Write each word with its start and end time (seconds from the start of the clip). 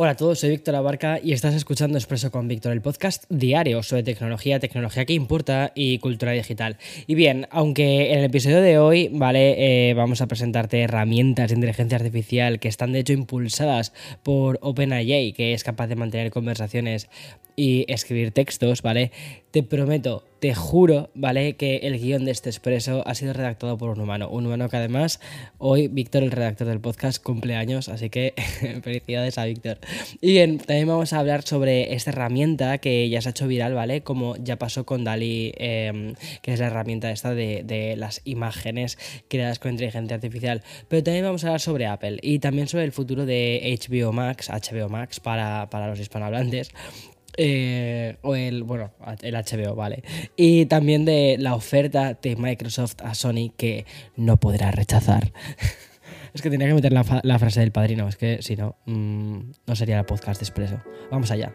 Hola 0.00 0.12
a 0.12 0.16
todos, 0.16 0.38
soy 0.38 0.50
Víctor 0.50 0.76
Abarca 0.76 1.18
y 1.20 1.32
estás 1.32 1.56
escuchando 1.56 1.98
Expreso 1.98 2.30
con 2.30 2.46
Víctor, 2.46 2.70
el 2.70 2.80
podcast 2.80 3.24
diario 3.30 3.82
sobre 3.82 4.04
tecnología, 4.04 4.60
tecnología 4.60 5.04
que 5.04 5.12
importa 5.12 5.72
y 5.74 5.98
cultura 5.98 6.30
digital. 6.30 6.76
Y 7.08 7.16
bien, 7.16 7.48
aunque 7.50 8.12
en 8.12 8.20
el 8.20 8.26
episodio 8.26 8.60
de 8.60 8.78
hoy, 8.78 9.10
¿vale? 9.12 9.90
Eh, 9.90 9.94
vamos 9.94 10.20
a 10.20 10.28
presentarte 10.28 10.82
herramientas 10.82 11.48
de 11.48 11.56
inteligencia 11.56 11.96
artificial 11.96 12.60
que 12.60 12.68
están 12.68 12.92
de 12.92 13.00
hecho 13.00 13.12
impulsadas 13.12 13.92
por 14.22 14.60
OpenAI, 14.62 15.32
que 15.32 15.52
es 15.52 15.64
capaz 15.64 15.88
de 15.88 15.96
mantener 15.96 16.30
conversaciones 16.30 17.08
y 17.58 17.84
escribir 17.88 18.30
textos, 18.30 18.82
¿vale? 18.82 19.10
Te 19.50 19.64
prometo, 19.64 20.22
te 20.38 20.54
juro, 20.54 21.10
¿vale? 21.14 21.54
Que 21.54 21.78
el 21.78 21.98
guion 21.98 22.24
de 22.24 22.30
este 22.30 22.50
expreso 22.50 23.02
ha 23.04 23.16
sido 23.16 23.32
redactado 23.32 23.76
por 23.76 23.90
un 23.90 24.00
humano. 24.00 24.28
Un 24.28 24.46
humano 24.46 24.68
que 24.68 24.76
además, 24.76 25.18
hoy 25.58 25.88
Víctor, 25.88 26.22
el 26.22 26.30
redactor 26.30 26.68
del 26.68 26.78
podcast, 26.78 27.20
cumple 27.20 27.56
años, 27.56 27.88
así 27.88 28.10
que 28.10 28.34
felicidades 28.84 29.38
a 29.38 29.44
Víctor. 29.46 29.78
Y 30.20 30.34
bien, 30.34 30.58
también 30.58 30.86
vamos 30.86 31.12
a 31.12 31.18
hablar 31.18 31.42
sobre 31.42 31.94
esta 31.94 32.10
herramienta 32.10 32.78
que 32.78 33.08
ya 33.08 33.20
se 33.20 33.30
ha 33.30 33.32
hecho 33.32 33.48
viral, 33.48 33.74
¿vale? 33.74 34.02
Como 34.02 34.36
ya 34.36 34.54
pasó 34.56 34.86
con 34.86 35.02
DALI, 35.02 35.52
em, 35.56 36.14
que 36.42 36.52
es 36.52 36.60
la 36.60 36.68
herramienta 36.68 37.10
esta 37.10 37.34
de, 37.34 37.64
de 37.64 37.96
las 37.96 38.20
imágenes 38.24 38.98
creadas 39.26 39.58
con 39.58 39.72
inteligencia 39.72 40.14
artificial. 40.14 40.62
Pero 40.86 41.02
también 41.02 41.24
vamos 41.24 41.42
a 41.42 41.48
hablar 41.48 41.60
sobre 41.60 41.86
Apple 41.86 42.18
y 42.22 42.38
también 42.38 42.68
sobre 42.68 42.84
el 42.84 42.92
futuro 42.92 43.26
de 43.26 43.76
HBO 43.80 44.12
Max, 44.12 44.48
HBO 44.48 44.88
Max 44.88 45.18
para, 45.18 45.68
para 45.70 45.88
los 45.88 45.98
hispanohablantes. 45.98 46.70
Eh, 47.40 48.16
o 48.22 48.34
el, 48.34 48.64
bueno, 48.64 48.90
el 49.22 49.34
HBO, 49.36 49.76
vale. 49.76 50.02
Y 50.36 50.66
también 50.66 51.04
de 51.04 51.36
la 51.38 51.54
oferta 51.54 52.14
de 52.20 52.34
Microsoft 52.34 52.96
a 53.04 53.14
Sony 53.14 53.52
que 53.56 53.86
no 54.16 54.38
podrá 54.38 54.72
rechazar. 54.72 55.32
es 56.34 56.42
que 56.42 56.50
tenía 56.50 56.66
que 56.66 56.74
meter 56.74 56.92
la, 56.92 57.04
la, 57.22 57.38
frase 57.38 57.60
del 57.60 57.70
padrino, 57.70 58.08
es 58.08 58.16
que 58.16 58.42
si 58.42 58.56
no, 58.56 58.76
mmm, 58.86 59.52
no 59.66 59.76
sería 59.76 60.00
el 60.00 60.04
podcast 60.04 60.40
de 60.40 60.44
Expreso. 60.44 60.82
Vamos 61.12 61.30
allá. 61.30 61.54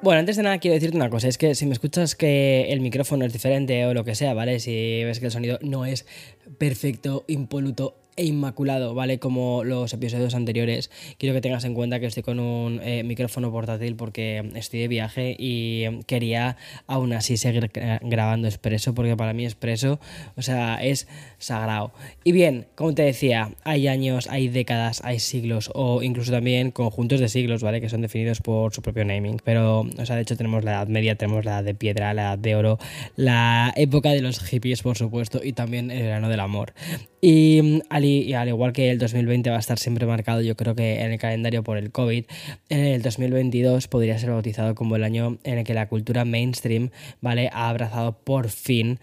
Bueno, 0.00 0.20
antes 0.20 0.36
de 0.36 0.44
nada 0.44 0.58
quiero 0.58 0.74
decirte 0.74 0.96
una 0.96 1.10
cosa, 1.10 1.26
es 1.26 1.38
que 1.38 1.56
si 1.56 1.66
me 1.66 1.72
escuchas 1.72 2.14
que 2.14 2.70
el 2.70 2.80
micrófono 2.80 3.24
es 3.24 3.32
diferente 3.32 3.84
o 3.84 3.94
lo 3.94 4.04
que 4.04 4.14
sea, 4.14 4.32
¿vale? 4.32 4.60
Si 4.60 5.02
ves 5.02 5.18
que 5.18 5.26
el 5.26 5.32
sonido 5.32 5.58
no 5.60 5.86
es 5.86 6.06
perfecto, 6.56 7.24
impoluto 7.26 7.96
e 8.18 8.24
inmaculado, 8.24 8.94
¿vale? 8.94 9.18
Como 9.18 9.62
los 9.64 9.92
episodios 9.92 10.34
anteriores. 10.34 10.90
Quiero 11.18 11.34
que 11.34 11.40
tengas 11.40 11.64
en 11.64 11.74
cuenta 11.74 12.00
que 12.00 12.06
estoy 12.06 12.24
con 12.24 12.40
un 12.40 12.80
eh, 12.82 13.04
micrófono 13.04 13.52
portátil 13.52 13.94
porque 13.94 14.50
estoy 14.56 14.80
de 14.80 14.88
viaje 14.88 15.36
y 15.38 16.02
quería 16.06 16.56
aún 16.88 17.12
así 17.12 17.36
seguir 17.36 17.70
grabando 18.02 18.48
expreso 18.48 18.94
porque 18.94 19.16
para 19.16 19.32
mí 19.32 19.44
expreso, 19.44 20.00
o 20.36 20.42
sea, 20.42 20.82
es 20.82 21.06
sagrado. 21.38 21.92
Y 22.24 22.32
bien, 22.32 22.66
como 22.74 22.92
te 22.92 23.02
decía, 23.02 23.52
hay 23.62 23.86
años, 23.86 24.26
hay 24.28 24.48
décadas, 24.48 25.00
hay 25.04 25.20
siglos 25.20 25.70
o 25.74 26.02
incluso 26.02 26.32
también 26.32 26.72
conjuntos 26.72 27.20
de 27.20 27.28
siglos, 27.28 27.62
¿vale? 27.62 27.80
Que 27.80 27.88
son 27.88 28.02
definidos 28.02 28.40
por 28.40 28.74
su 28.74 28.82
propio 28.82 29.04
naming. 29.04 29.40
Pero, 29.44 29.86
o 29.96 30.06
sea, 30.06 30.16
de 30.16 30.22
hecho 30.22 30.36
tenemos 30.36 30.64
la 30.64 30.72
Edad 30.72 30.88
Media, 30.88 31.14
tenemos 31.14 31.44
la 31.44 31.52
Edad 31.52 31.64
de 31.64 31.74
Piedra, 31.74 32.12
la 32.14 32.22
Edad 32.22 32.38
de 32.38 32.56
Oro, 32.56 32.78
la 33.14 33.72
época 33.76 34.10
de 34.10 34.22
los 34.22 34.40
hippies, 34.40 34.82
por 34.82 34.98
supuesto, 34.98 35.40
y 35.42 35.52
también 35.52 35.92
el 35.92 36.02
verano 36.02 36.28
del 36.28 36.40
amor. 36.40 36.72
Y 37.20 37.82
al 37.90 38.04
y 38.04 38.32
al 38.34 38.48
igual 38.48 38.72
que 38.72 38.90
el 38.90 38.98
2020 38.98 39.50
va 39.50 39.56
a 39.56 39.60
estar 39.60 39.78
siempre 39.78 40.06
marcado, 40.06 40.40
yo 40.40 40.56
creo 40.56 40.74
que 40.74 41.00
en 41.00 41.12
el 41.12 41.18
calendario 41.18 41.64
por 41.64 41.76
el 41.76 41.90
COVID, 41.90 42.24
en 42.68 42.80
el 42.80 43.02
2022 43.02 43.88
podría 43.88 44.18
ser 44.18 44.30
bautizado 44.30 44.74
como 44.74 44.96
el 44.96 45.02
año 45.02 45.38
en 45.42 45.58
el 45.58 45.64
que 45.64 45.74
la 45.74 45.88
cultura 45.88 46.24
mainstream, 46.24 46.90
¿vale? 47.20 47.50
Ha 47.52 47.68
abrazado 47.68 48.18
por 48.18 48.48
fin 48.50 49.00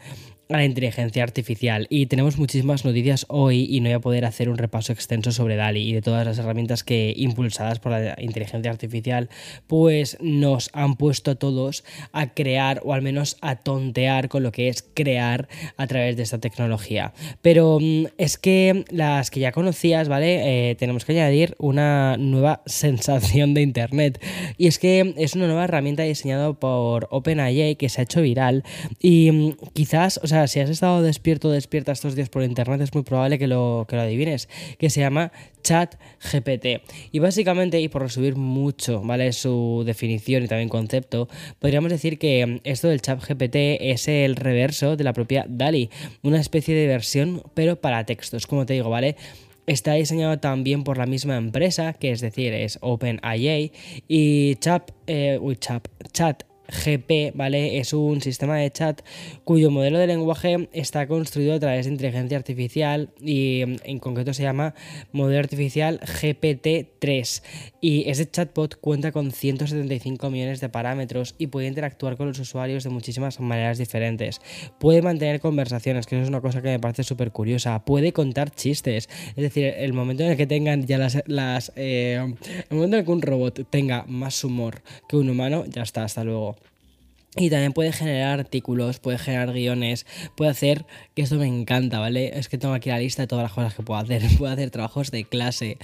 a 0.49 0.57
la 0.57 0.65
inteligencia 0.65 1.23
artificial. 1.23 1.87
Y 1.89 2.05
tenemos 2.05 2.37
muchísimas 2.37 2.85
noticias 2.85 3.25
hoy 3.29 3.67
y 3.69 3.79
no 3.79 3.89
voy 3.89 3.93
a 3.93 3.99
poder 3.99 4.25
hacer 4.25 4.49
un 4.49 4.57
repaso 4.57 4.93
extenso 4.93 5.31
sobre 5.31 5.55
DALI 5.55 5.81
y 5.89 5.93
de 5.93 6.01
todas 6.01 6.25
las 6.25 6.37
herramientas 6.37 6.83
que 6.83 7.13
impulsadas 7.15 7.79
por 7.79 7.91
la 7.91 8.15
inteligencia 8.19 8.71
artificial 8.71 9.29
pues 9.67 10.17
nos 10.21 10.69
han 10.73 10.95
puesto 10.95 11.31
a 11.31 11.35
todos 11.35 11.83
a 12.11 12.33
crear 12.33 12.81
o 12.83 12.93
al 12.93 13.01
menos 13.01 13.37
a 13.41 13.55
tontear 13.57 14.29
con 14.29 14.43
lo 14.43 14.51
que 14.51 14.67
es 14.69 14.83
crear 14.93 15.47
a 15.77 15.87
través 15.87 16.17
de 16.17 16.23
esta 16.23 16.39
tecnología. 16.39 17.13
Pero 17.41 17.79
mm, 17.81 18.07
es 18.17 18.37
que 18.37 18.85
las 18.89 19.31
que 19.31 19.39
ya 19.39 19.51
conocías 19.51 20.09
vale 20.09 20.69
eh, 20.69 20.75
tenemos 20.75 21.05
que 21.05 21.13
añadir 21.13 21.55
una 21.57 22.17
nueva 22.17 22.61
sensación 22.65 23.53
de 23.53 23.61
internet. 23.61 24.21
Y 24.57 24.67
es 24.67 24.79
que 24.79 25.13
es 25.17 25.35
una 25.35 25.47
nueva 25.47 25.63
herramienta 25.63 26.03
diseñada 26.03 26.53
por 26.53 27.07
OpenAI 27.11 27.75
que 27.75 27.89
se 27.89 28.01
ha 28.01 28.03
hecho 28.03 28.21
viral 28.21 28.63
y 28.99 29.31
mm, 29.31 29.55
quizás 29.73 30.19
o 30.23 30.27
sea 30.27 30.34
si 30.47 30.59
has 30.59 30.69
estado 30.69 31.01
despierto 31.01 31.47
o 31.47 31.51
despierta 31.51 31.91
estos 31.91 32.15
días 32.15 32.29
por 32.29 32.43
internet, 32.43 32.81
es 32.81 32.93
muy 32.93 33.03
probable 33.03 33.39
que 33.39 33.47
lo, 33.47 33.85
que 33.87 33.95
lo 33.95 34.01
adivines, 34.01 34.49
que 34.77 34.89
se 34.89 34.99
llama 34.99 35.31
Chat 35.63 35.95
GPT. 36.31 36.81
Y 37.11 37.19
básicamente, 37.19 37.79
y 37.79 37.87
por 37.87 38.01
resumir 38.01 38.35
mucho, 38.35 39.01
¿vale? 39.01 39.31
Su 39.33 39.83
definición 39.85 40.43
y 40.43 40.47
también 40.47 40.69
concepto, 40.69 41.27
podríamos 41.59 41.91
decir 41.91 42.19
que 42.19 42.61
esto 42.63 42.87
del 42.87 43.01
Chat 43.01 43.21
GPT 43.21 43.55
es 43.79 44.07
el 44.07 44.35
reverso 44.35 44.95
de 44.95 45.03
la 45.03 45.13
propia 45.13 45.45
DALI, 45.47 45.89
una 46.21 46.39
especie 46.39 46.75
de 46.75 46.87
versión, 46.87 47.41
pero 47.53 47.79
para 47.79 48.05
textos, 48.05 48.45
como 48.47 48.65
te 48.65 48.73
digo, 48.73 48.89
¿vale? 48.89 49.15
Está 49.67 49.93
diseñado 49.93 50.37
también 50.39 50.83
por 50.83 50.97
la 50.97 51.07
misma 51.07 51.37
empresa, 51.37 51.93
que 51.93 52.11
es 52.11 52.21
decir, 52.21 52.53
es 52.53 52.77
OpenAI, 52.81 53.71
y 54.07 54.55
Chat, 54.55 54.91
eh, 55.07 55.39
uy, 55.41 55.55
Chat, 55.55 55.87
Chat 56.11 56.43
GP, 56.67 57.35
¿vale? 57.35 57.79
Es 57.79 57.93
un 57.93 58.21
sistema 58.21 58.57
de 58.57 58.71
chat 58.71 59.01
cuyo 59.43 59.71
modelo 59.71 59.97
de 59.99 60.07
lenguaje 60.07 60.69
está 60.73 61.07
construido 61.07 61.55
a 61.55 61.59
través 61.59 61.85
de 61.85 61.91
inteligencia 61.91 62.37
artificial 62.37 63.09
y 63.21 63.61
en 63.61 63.99
concreto 63.99 64.33
se 64.33 64.43
llama 64.43 64.73
modelo 65.11 65.39
artificial 65.39 65.99
GPT-3 65.99 67.43
y 67.81 68.09
ese 68.09 68.29
chatbot 68.29 68.79
cuenta 68.79 69.11
con 69.11 69.31
175 69.31 70.29
millones 70.29 70.59
de 70.59 70.69
parámetros 70.69 71.35
y 71.37 71.47
puede 71.47 71.67
interactuar 71.67 72.17
con 72.17 72.27
los 72.27 72.39
usuarios 72.39 72.83
de 72.83 72.89
muchísimas 72.89 73.39
maneras 73.39 73.77
diferentes. 73.77 74.41
Puede 74.79 75.01
mantener 75.01 75.39
conversaciones, 75.39 76.05
que 76.05 76.15
eso 76.15 76.23
es 76.23 76.29
una 76.29 76.41
cosa 76.41 76.61
que 76.61 76.69
me 76.69 76.79
parece 76.79 77.03
súper 77.03 77.31
curiosa. 77.31 77.85
Puede 77.85 78.13
contar 78.13 78.49
chistes, 78.49 79.09
es 79.29 79.35
decir, 79.35 79.73
el 79.77 79.93
momento 79.93 80.23
en 80.23 80.31
el 80.31 80.37
que 80.37 80.47
tengan 80.47 80.85
ya 80.85 80.97
las... 80.97 81.71
eh, 81.75 82.33
el 82.69 82.75
momento 82.75 82.97
en 82.97 83.05
que 83.05 83.11
un 83.11 83.21
robot 83.21 83.67
tenga 83.69 84.03
más 84.07 84.43
humor 84.43 84.81
que 85.07 85.17
un 85.17 85.29
humano, 85.29 85.65
ya 85.67 85.83
está, 85.83 86.03
hasta 86.03 86.23
luego. 86.23 86.54
Y 87.37 87.49
también 87.49 87.73
puede 87.73 87.91
generar 87.91 88.39
artículos, 88.39 88.99
puede 88.99 89.17
generar 89.17 89.51
guiones, 89.51 90.05
puede 90.35 90.51
hacer, 90.51 90.85
que 91.15 91.21
esto 91.21 91.35
me 91.35 91.47
encanta, 91.47 91.99
¿vale? 91.99 92.37
Es 92.37 92.47
que 92.47 92.57
tengo 92.57 92.73
aquí 92.73 92.89
la 92.89 92.99
lista 92.99 93.23
de 93.23 93.27
todas 93.27 93.43
las 93.43 93.51
cosas 93.51 93.73
que 93.73 93.83
puedo 93.83 93.99
hacer. 93.99 94.21
Puedo 94.37 94.53
hacer 94.53 94.69
trabajos 94.69 95.11
de 95.11 95.25
clase. 95.25 95.77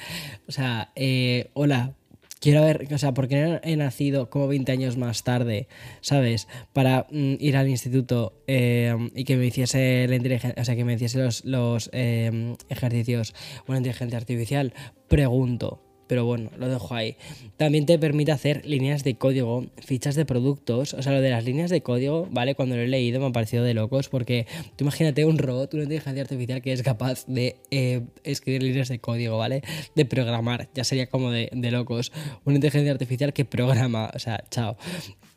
O 0.47 0.51
sea, 0.51 0.91
eh, 0.95 1.49
hola, 1.53 1.93
quiero 2.39 2.63
ver, 2.63 2.87
o 2.93 2.97
sea, 2.97 3.13
porque 3.13 3.59
he 3.63 3.75
nacido 3.75 4.29
como 4.29 4.47
20 4.47 4.71
años 4.71 4.97
más 4.97 5.23
tarde, 5.23 5.67
¿sabes? 6.01 6.47
Para 6.73 7.05
mm, 7.11 7.35
ir 7.39 7.57
al 7.57 7.69
instituto 7.69 8.33
eh, 8.47 8.95
y 9.15 9.25
que 9.25 9.35
me 9.37 9.45
hiciese 9.45 10.07
la 10.07 10.15
inteligencia, 10.15 10.61
o 10.61 10.65
sea, 10.65 10.75
que 10.75 10.85
me 10.85 10.93
hiciese 10.93 11.19
los, 11.19 11.45
los 11.45 11.89
eh, 11.93 12.55
ejercicios 12.69 13.33
una 13.67 13.77
inteligencia 13.77 14.17
artificial. 14.17 14.73
Pregunto, 15.07 15.90
pero 16.11 16.25
bueno, 16.25 16.49
lo 16.57 16.67
dejo 16.67 16.93
ahí. 16.93 17.15
También 17.55 17.85
te 17.85 17.97
permite 17.97 18.33
hacer 18.33 18.65
líneas 18.65 19.05
de 19.05 19.15
código, 19.15 19.67
fichas 19.77 20.13
de 20.15 20.25
productos, 20.25 20.93
o 20.93 21.01
sea, 21.01 21.13
lo 21.13 21.21
de 21.21 21.29
las 21.29 21.45
líneas 21.45 21.69
de 21.69 21.79
código, 21.79 22.27
¿vale? 22.29 22.53
Cuando 22.53 22.75
lo 22.75 22.81
he 22.81 22.87
leído 22.89 23.21
me 23.21 23.27
ha 23.27 23.31
parecido 23.31 23.63
de 23.63 23.73
locos, 23.73 24.09
porque 24.09 24.45
tú 24.75 24.83
imagínate 24.83 25.23
un 25.23 25.37
robot, 25.37 25.73
una 25.73 25.83
inteligencia 25.83 26.21
artificial 26.21 26.61
que 26.61 26.73
es 26.73 26.83
capaz 26.83 27.25
de 27.27 27.55
eh, 27.71 28.01
escribir 28.25 28.61
líneas 28.61 28.89
de 28.89 28.99
código, 28.99 29.37
¿vale? 29.37 29.61
De 29.95 30.03
programar, 30.03 30.67
ya 30.75 30.83
sería 30.83 31.07
como 31.07 31.31
de, 31.31 31.49
de 31.53 31.71
locos. 31.71 32.11
Una 32.43 32.55
inteligencia 32.55 32.91
artificial 32.91 33.31
que 33.31 33.45
programa, 33.45 34.11
o 34.13 34.19
sea, 34.19 34.43
chao. 34.49 34.75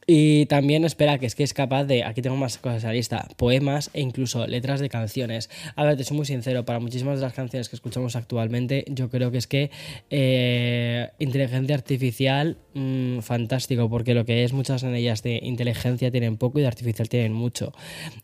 Y 0.07 0.47
también 0.47 0.85
espera 0.85 1.19
que 1.19 1.27
es 1.27 1.35
que 1.35 1.43
es 1.43 1.55
capaz 1.55 1.85
de, 1.85 2.05
aquí 2.05 2.23
tengo 2.23 2.37
más 2.37 2.59
cosas 2.59 2.85
a 2.85 2.89
la 2.89 2.95
lista, 2.95 3.29
poemas 3.37 3.91
e 3.95 4.01
incluso 4.01 4.47
letras 4.47 4.81
de 4.81 4.89
canciones. 4.89 5.51
A 5.77 5.85
ver, 5.85 5.97
te 5.97 6.05
soy 6.05 6.17
muy 6.17 6.27
sincero, 6.27 6.65
para 6.65 6.79
muchísimas 6.79 7.19
de 7.19 7.25
las 7.25 7.33
canciones 7.33 7.69
que 7.69 7.77
escuchamos 7.77 8.17
actualmente, 8.17 8.85
yo 8.89 9.09
creo 9.09 9.31
que 9.31 9.39
es 9.39 9.47
que 9.47 9.71
eh, 10.11 11.11
inteligencia 11.19 11.75
artificial, 11.75 12.59
mmm, 12.75 13.21
fantástico, 13.21 13.89
porque 13.89 14.15
lo 14.15 14.25
que 14.25 14.45
es 14.45 14.53
muchas 14.53 14.83
en 14.83 14.95
ellas 14.95 15.23
de 15.23 15.41
inteligencia 15.43 16.11
tienen 16.11 16.37
poco 16.37 16.59
y 16.59 16.63
de 16.63 16.69
artificial 16.69 17.09
tienen 17.09 17.33
mucho. 17.33 17.73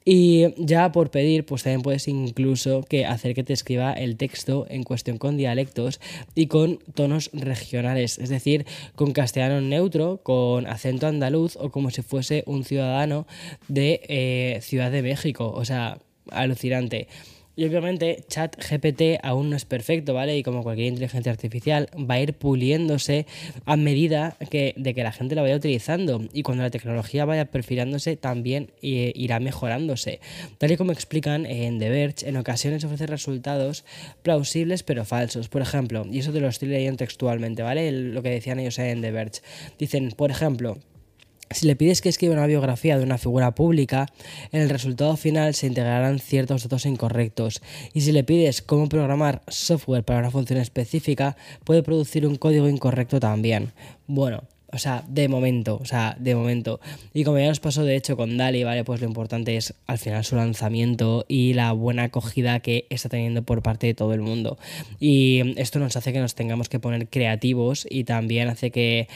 Y 0.04 0.54
ya 0.58 0.92
por 0.92 1.10
pedir, 1.10 1.46
pues 1.46 1.62
también 1.62 1.82
puedes 1.82 2.08
incluso 2.08 2.82
que 2.82 3.06
hacer 3.06 3.34
que 3.34 3.44
te 3.44 3.52
escriba 3.52 3.92
el 3.92 4.16
texto 4.16 4.66
en 4.68 4.82
cuestión 4.82 5.18
con 5.18 5.36
dialectos 5.36 6.00
y 6.34 6.46
con 6.46 6.78
tonos 6.94 7.30
regionales, 7.32 8.18
es 8.18 8.28
decir, 8.28 8.66
con 8.94 9.12
castellano 9.12 9.60
neutro, 9.60 10.20
con 10.22 10.66
acento 10.66 11.06
andaluz 11.06 11.56
o 11.56 11.69
como 11.70 11.90
si 11.90 12.02
fuese 12.02 12.42
un 12.46 12.64
ciudadano 12.64 13.26
de 13.68 14.00
eh, 14.08 14.60
Ciudad 14.62 14.90
de 14.90 15.02
México. 15.02 15.52
O 15.54 15.64
sea, 15.64 15.98
alucinante. 16.30 17.08
Y 17.60 17.66
obviamente 17.66 18.24
ChatGPT 18.26 19.22
aún 19.22 19.50
no 19.50 19.56
es 19.56 19.66
perfecto, 19.66 20.14
¿vale? 20.14 20.38
Y 20.38 20.42
como 20.42 20.62
cualquier 20.62 20.88
inteligencia 20.88 21.30
artificial 21.30 21.88
va 21.94 22.14
a 22.14 22.20
ir 22.20 22.32
puliéndose 22.32 23.26
a 23.66 23.76
medida 23.76 24.34
que, 24.50 24.72
de 24.78 24.94
que 24.94 25.02
la 25.02 25.12
gente 25.12 25.34
la 25.34 25.42
vaya 25.42 25.56
utilizando. 25.56 26.22
Y 26.32 26.42
cuando 26.42 26.62
la 26.62 26.70
tecnología 26.70 27.26
vaya 27.26 27.44
perfilándose, 27.50 28.16
también 28.16 28.72
eh, 28.80 29.12
irá 29.14 29.40
mejorándose. 29.40 30.20
Tal 30.56 30.70
y 30.70 30.78
como 30.78 30.92
explican 30.92 31.44
en 31.44 31.78
The 31.78 31.90
Verge, 31.90 32.28
en 32.28 32.38
ocasiones 32.38 32.82
ofrece 32.84 33.06
resultados 33.06 33.84
plausibles 34.22 34.82
pero 34.82 35.04
falsos. 35.04 35.50
Por 35.50 35.60
ejemplo, 35.60 36.06
y 36.10 36.20
eso 36.20 36.32
te 36.32 36.40
lo 36.40 36.48
estoy 36.48 36.68
leyendo 36.68 36.96
textualmente, 36.96 37.62
¿vale? 37.62 37.92
Lo 37.92 38.22
que 38.22 38.30
decían 38.30 38.58
ellos 38.60 38.78
en 38.78 39.02
The 39.02 39.10
Verge. 39.10 39.42
Dicen, 39.78 40.12
por 40.12 40.30
ejemplo, 40.30 40.78
si 41.50 41.66
le 41.66 41.74
pides 41.74 42.00
que 42.00 42.08
escriba 42.08 42.34
una 42.34 42.46
biografía 42.46 42.96
de 42.96 43.04
una 43.04 43.18
figura 43.18 43.54
pública, 43.54 44.06
en 44.52 44.62
el 44.62 44.70
resultado 44.70 45.16
final 45.16 45.54
se 45.54 45.66
integrarán 45.66 46.20
ciertos 46.20 46.62
datos 46.62 46.86
incorrectos. 46.86 47.60
Y 47.92 48.02
si 48.02 48.12
le 48.12 48.22
pides 48.22 48.62
cómo 48.62 48.88
programar 48.88 49.42
software 49.48 50.04
para 50.04 50.20
una 50.20 50.30
función 50.30 50.60
específica, 50.60 51.36
puede 51.64 51.82
producir 51.82 52.26
un 52.26 52.36
código 52.36 52.68
incorrecto 52.68 53.18
también. 53.18 53.72
Bueno, 54.06 54.44
o 54.72 54.78
sea, 54.78 55.02
de 55.08 55.28
momento, 55.28 55.80
o 55.82 55.84
sea, 55.84 56.16
de 56.20 56.36
momento. 56.36 56.78
Y 57.12 57.24
como 57.24 57.38
ya 57.38 57.48
nos 57.48 57.58
pasó 57.58 57.84
de 57.84 57.96
hecho 57.96 58.16
con 58.16 58.36
Dali, 58.36 58.62
¿vale? 58.62 58.84
Pues 58.84 59.00
lo 59.00 59.08
importante 59.08 59.56
es 59.56 59.74
al 59.88 59.98
final 59.98 60.24
su 60.24 60.36
lanzamiento 60.36 61.24
y 61.26 61.54
la 61.54 61.72
buena 61.72 62.04
acogida 62.04 62.60
que 62.60 62.86
está 62.90 63.08
teniendo 63.08 63.42
por 63.42 63.62
parte 63.62 63.88
de 63.88 63.94
todo 63.94 64.14
el 64.14 64.20
mundo. 64.20 64.58
Y 65.00 65.58
esto 65.60 65.80
nos 65.80 65.96
hace 65.96 66.12
que 66.12 66.20
nos 66.20 66.36
tengamos 66.36 66.68
que 66.68 66.78
poner 66.78 67.08
creativos 67.08 67.86
y 67.90 68.04
también 68.04 68.48
hace 68.48 68.70
que 68.70 69.08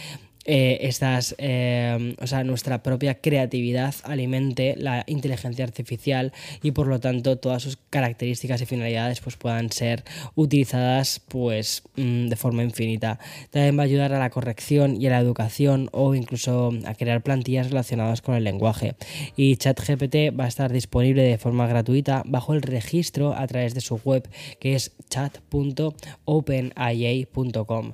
eh, 0.45 0.79
estas, 0.83 1.35
eh, 1.39 2.15
o 2.21 2.27
sea, 2.27 2.45
nuestra 2.45 2.83
propia 2.83 3.15
creatividad 3.15 3.95
alimente 4.05 4.75
la 4.77 5.05
inteligencia 5.07 5.65
artificial 5.65 6.33
y 6.63 6.73
por 6.73 6.87
lo 6.87 7.01
tanto 7.01 7.39
todas 7.39 7.63
sus 7.63 7.79
características 7.91 8.61
y 8.61 8.67
finalidades 8.67 9.21
pues 9.21 9.37
puedan 9.37 9.73
ser 9.73 10.05
utilizadas 10.35 11.21
pues 11.29 11.83
mm, 11.97 12.29
de 12.29 12.37
forma 12.37 12.63
infinita. 12.63 13.19
También 13.51 13.79
va 13.79 13.83
a 13.83 13.87
ayudar 13.87 14.13
a 14.13 14.19
la 14.19 14.31
corrección 14.31 15.01
y 15.01 15.07
a 15.07 15.11
la 15.11 15.21
educación 15.21 15.89
o 15.93 16.15
incluso 16.15 16.73
a 16.85 16.95
crear 16.95 17.23
plantillas 17.23 17.69
relacionadas 17.69 18.21
con 18.21 18.35
el 18.35 18.45
lenguaje. 18.45 18.97
Y 19.37 19.57
ChatGPT 19.57 20.39
va 20.39 20.45
a 20.45 20.49
estar 20.49 20.71
disponible 20.73 21.23
de 21.23 21.39
forma 21.39 21.67
gratuita 21.67 22.23
bajo 22.27 22.53
el 22.55 22.63
registro 22.63 23.35
a 23.35 23.47
través 23.47 23.75
de 23.75 23.81
su 23.81 24.01
web 24.05 24.29
que 24.61 24.75
es 24.75 24.93
chat.openia.com. 25.09 27.93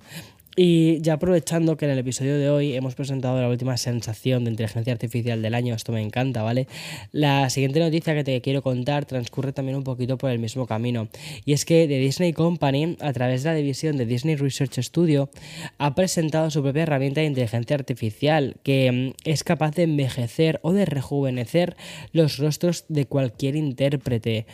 Y 0.62 1.00
ya 1.00 1.14
aprovechando 1.14 1.78
que 1.78 1.86
en 1.86 1.92
el 1.92 2.00
episodio 2.00 2.36
de 2.36 2.50
hoy 2.50 2.74
hemos 2.74 2.94
presentado 2.94 3.40
la 3.40 3.48
última 3.48 3.78
sensación 3.78 4.44
de 4.44 4.50
inteligencia 4.50 4.92
artificial 4.92 5.40
del 5.40 5.54
año, 5.54 5.74
esto 5.74 5.90
me 5.90 6.02
encanta, 6.02 6.42
¿vale? 6.42 6.68
La 7.12 7.48
siguiente 7.48 7.80
noticia 7.80 8.14
que 8.14 8.24
te 8.24 8.42
quiero 8.42 8.60
contar 8.60 9.06
transcurre 9.06 9.54
también 9.54 9.78
un 9.78 9.84
poquito 9.84 10.18
por 10.18 10.28
el 10.28 10.38
mismo 10.38 10.66
camino. 10.66 11.08
Y 11.46 11.54
es 11.54 11.64
que 11.64 11.88
The 11.88 11.98
Disney 11.98 12.34
Company, 12.34 12.98
a 13.00 13.14
través 13.14 13.42
de 13.42 13.48
la 13.48 13.54
división 13.54 13.96
de 13.96 14.04
Disney 14.04 14.36
Research 14.36 14.78
Studio, 14.82 15.30
ha 15.78 15.94
presentado 15.94 16.50
su 16.50 16.62
propia 16.62 16.82
herramienta 16.82 17.22
de 17.22 17.28
inteligencia 17.28 17.76
artificial 17.76 18.56
que 18.62 18.92
mm, 18.92 19.12
es 19.24 19.44
capaz 19.44 19.74
de 19.76 19.84
envejecer 19.84 20.60
o 20.62 20.74
de 20.74 20.84
rejuvenecer 20.84 21.74
los 22.12 22.36
rostros 22.36 22.84
de 22.88 23.06
cualquier 23.06 23.56
intérprete. 23.56 24.44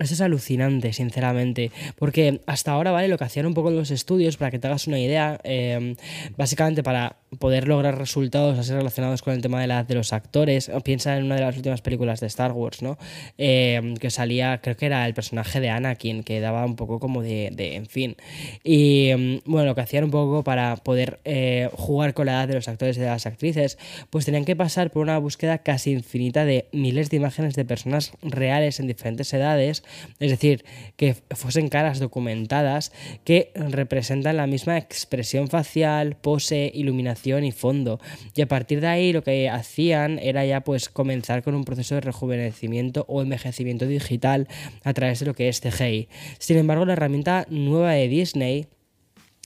Eso 0.00 0.14
es 0.14 0.20
alucinante, 0.22 0.94
sinceramente, 0.94 1.70
porque 1.98 2.40
hasta 2.46 2.72
ahora, 2.72 2.90
¿vale? 2.90 3.06
Lo 3.08 3.18
que 3.18 3.24
hacían 3.24 3.44
un 3.44 3.52
poco 3.52 3.70
los 3.70 3.90
estudios, 3.90 4.38
para 4.38 4.50
que 4.50 4.58
te 4.58 4.66
hagas 4.66 4.86
una 4.86 4.98
idea, 4.98 5.38
eh, 5.44 5.94
básicamente 6.38 6.82
para 6.82 7.16
poder 7.38 7.68
lograr 7.68 7.98
resultados 7.98 8.58
así 8.58 8.72
relacionados 8.72 9.22
con 9.22 9.34
el 9.34 9.42
tema 9.42 9.60
de 9.60 9.66
la 9.66 9.84
de 9.84 9.94
los 9.94 10.14
actores, 10.14 10.70
piensa 10.84 11.16
en 11.18 11.24
una 11.24 11.34
de 11.36 11.42
las 11.42 11.56
últimas 11.56 11.82
películas 11.82 12.20
de 12.20 12.26
Star 12.28 12.52
Wars, 12.52 12.80
¿no? 12.80 12.96
Eh, 13.36 13.94
que 14.00 14.10
salía, 14.10 14.60
creo 14.62 14.74
que 14.74 14.86
era 14.86 15.06
el 15.06 15.12
personaje 15.12 15.60
de 15.60 15.68
Anakin, 15.68 16.22
que 16.22 16.40
daba 16.40 16.64
un 16.64 16.76
poco 16.76 16.98
como 16.98 17.22
de, 17.22 17.50
de 17.52 17.76
en 17.76 17.86
fin. 17.86 18.16
Y 18.64 19.12
mm, 19.14 19.50
bueno, 19.50 19.66
lo 19.66 19.74
que 19.74 19.82
hacían 19.82 20.04
un 20.04 20.10
poco 20.10 20.42
para 20.42 20.76
poder 20.76 21.20
eh, 21.24 21.68
jugar 21.74 22.14
con 22.14 22.24
la 22.24 22.32
edad 22.32 22.48
de 22.48 22.54
los 22.54 22.68
actores 22.68 22.96
y 22.96 23.00
de 23.00 23.06
las 23.06 23.26
actrices, 23.26 23.76
pues 24.08 24.24
tenían 24.24 24.46
que 24.46 24.56
pasar 24.56 24.90
por 24.90 25.02
una 25.02 25.18
búsqueda 25.18 25.58
casi 25.58 25.92
infinita 25.92 26.46
de 26.46 26.68
miles 26.72 27.10
de 27.10 27.18
imágenes 27.18 27.54
de 27.54 27.66
personas 27.66 28.12
reales 28.22 28.80
en 28.80 28.86
diferentes 28.86 29.30
edades 29.34 29.82
es 30.18 30.30
decir, 30.30 30.64
que 30.96 31.14
fuesen 31.30 31.68
caras 31.68 31.98
documentadas 31.98 32.92
que 33.24 33.52
representan 33.54 34.36
la 34.36 34.46
misma 34.46 34.78
expresión 34.78 35.48
facial, 35.48 36.16
pose, 36.16 36.70
iluminación 36.74 37.44
y 37.44 37.52
fondo. 37.52 38.00
Y 38.34 38.42
a 38.42 38.48
partir 38.48 38.80
de 38.80 38.86
ahí 38.86 39.12
lo 39.12 39.22
que 39.22 39.48
hacían 39.48 40.18
era 40.18 40.44
ya 40.44 40.62
pues 40.62 40.88
comenzar 40.88 41.42
con 41.42 41.54
un 41.54 41.64
proceso 41.64 41.94
de 41.94 42.00
rejuvenecimiento 42.02 43.04
o 43.08 43.22
envejecimiento 43.22 43.86
digital 43.86 44.48
a 44.84 44.92
través 44.92 45.20
de 45.20 45.26
lo 45.26 45.34
que 45.34 45.48
es 45.48 45.60
CGI. 45.60 46.08
Sin 46.38 46.56
embargo, 46.56 46.84
la 46.84 46.94
herramienta 46.94 47.46
nueva 47.48 47.92
de 47.92 48.08
Disney 48.08 48.66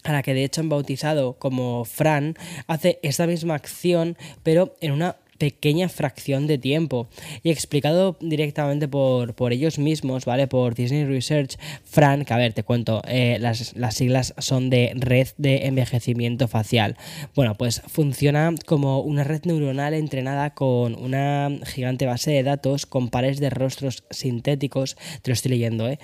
a 0.04 0.12
la 0.12 0.22
que 0.22 0.34
de 0.34 0.44
hecho 0.44 0.60
han 0.60 0.68
bautizado 0.68 1.38
como 1.38 1.84
Fran, 1.84 2.36
hace 2.66 3.00
esta 3.02 3.26
misma 3.26 3.54
acción, 3.54 4.16
pero 4.42 4.76
en 4.80 4.92
una 4.92 5.16
pequeña 5.38 5.88
fracción 5.88 6.46
de 6.46 6.58
tiempo. 6.58 7.08
Y 7.42 7.50
explicado 7.50 8.16
directamente 8.20 8.88
por, 8.88 9.34
por 9.34 9.52
ellos 9.52 9.78
mismos, 9.78 10.24
¿vale? 10.24 10.46
Por 10.46 10.74
Disney 10.74 11.04
Research, 11.04 11.56
Fran, 11.84 12.24
que 12.24 12.34
a 12.34 12.36
ver, 12.36 12.52
te 12.52 12.62
cuento, 12.62 13.02
eh, 13.06 13.38
las, 13.40 13.76
las 13.76 13.94
siglas 13.94 14.34
son 14.38 14.70
de 14.70 14.92
red 14.94 15.28
de 15.38 15.66
envejecimiento 15.66 16.48
facial. 16.48 16.96
Bueno, 17.34 17.54
pues 17.56 17.82
funciona 17.86 18.54
como 18.66 19.00
una 19.00 19.24
red 19.24 19.42
neuronal 19.44 19.94
entrenada 19.94 20.50
con 20.50 20.94
una 20.94 21.50
gigante 21.64 22.06
base 22.06 22.30
de 22.30 22.42
datos 22.42 22.86
con 22.86 23.08
pares 23.08 23.40
de 23.40 23.50
rostros 23.50 24.04
sintéticos, 24.10 24.96
te 25.22 25.30
lo 25.30 25.34
estoy 25.34 25.52
leyendo, 25.52 25.88
¿eh? 25.88 25.98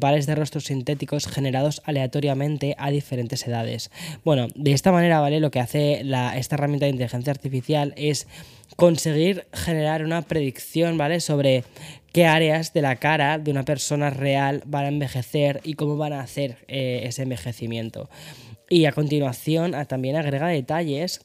Pares 0.00 0.26
de 0.26 0.34
rostros 0.34 0.64
sintéticos 0.64 1.26
generados 1.26 1.82
aleatoriamente 1.84 2.74
a 2.78 2.90
diferentes 2.90 3.46
edades. 3.46 3.90
Bueno, 4.24 4.48
de 4.54 4.72
esta 4.72 4.92
manera, 4.92 5.20
¿vale? 5.20 5.40
Lo 5.40 5.50
que 5.50 5.60
hace 5.60 6.02
esta 6.36 6.56
herramienta 6.56 6.86
de 6.86 6.92
inteligencia 6.92 7.30
artificial 7.30 7.94
es 7.96 8.26
conseguir 8.76 9.46
generar 9.52 10.04
una 10.04 10.22
predicción, 10.22 10.98
¿vale? 10.98 11.20
Sobre 11.20 11.64
qué 12.12 12.26
áreas 12.26 12.72
de 12.72 12.82
la 12.82 12.96
cara 12.96 13.38
de 13.38 13.50
una 13.50 13.64
persona 13.64 14.10
real 14.10 14.62
van 14.66 14.84
a 14.84 14.88
envejecer 14.88 15.60
y 15.64 15.74
cómo 15.74 15.96
van 15.96 16.12
a 16.12 16.20
hacer 16.20 16.58
eh, 16.68 17.02
ese 17.04 17.22
envejecimiento. 17.22 18.08
Y 18.68 18.86
a 18.86 18.92
continuación 18.92 19.74
también 19.86 20.16
agrega 20.16 20.48
detalles 20.48 21.20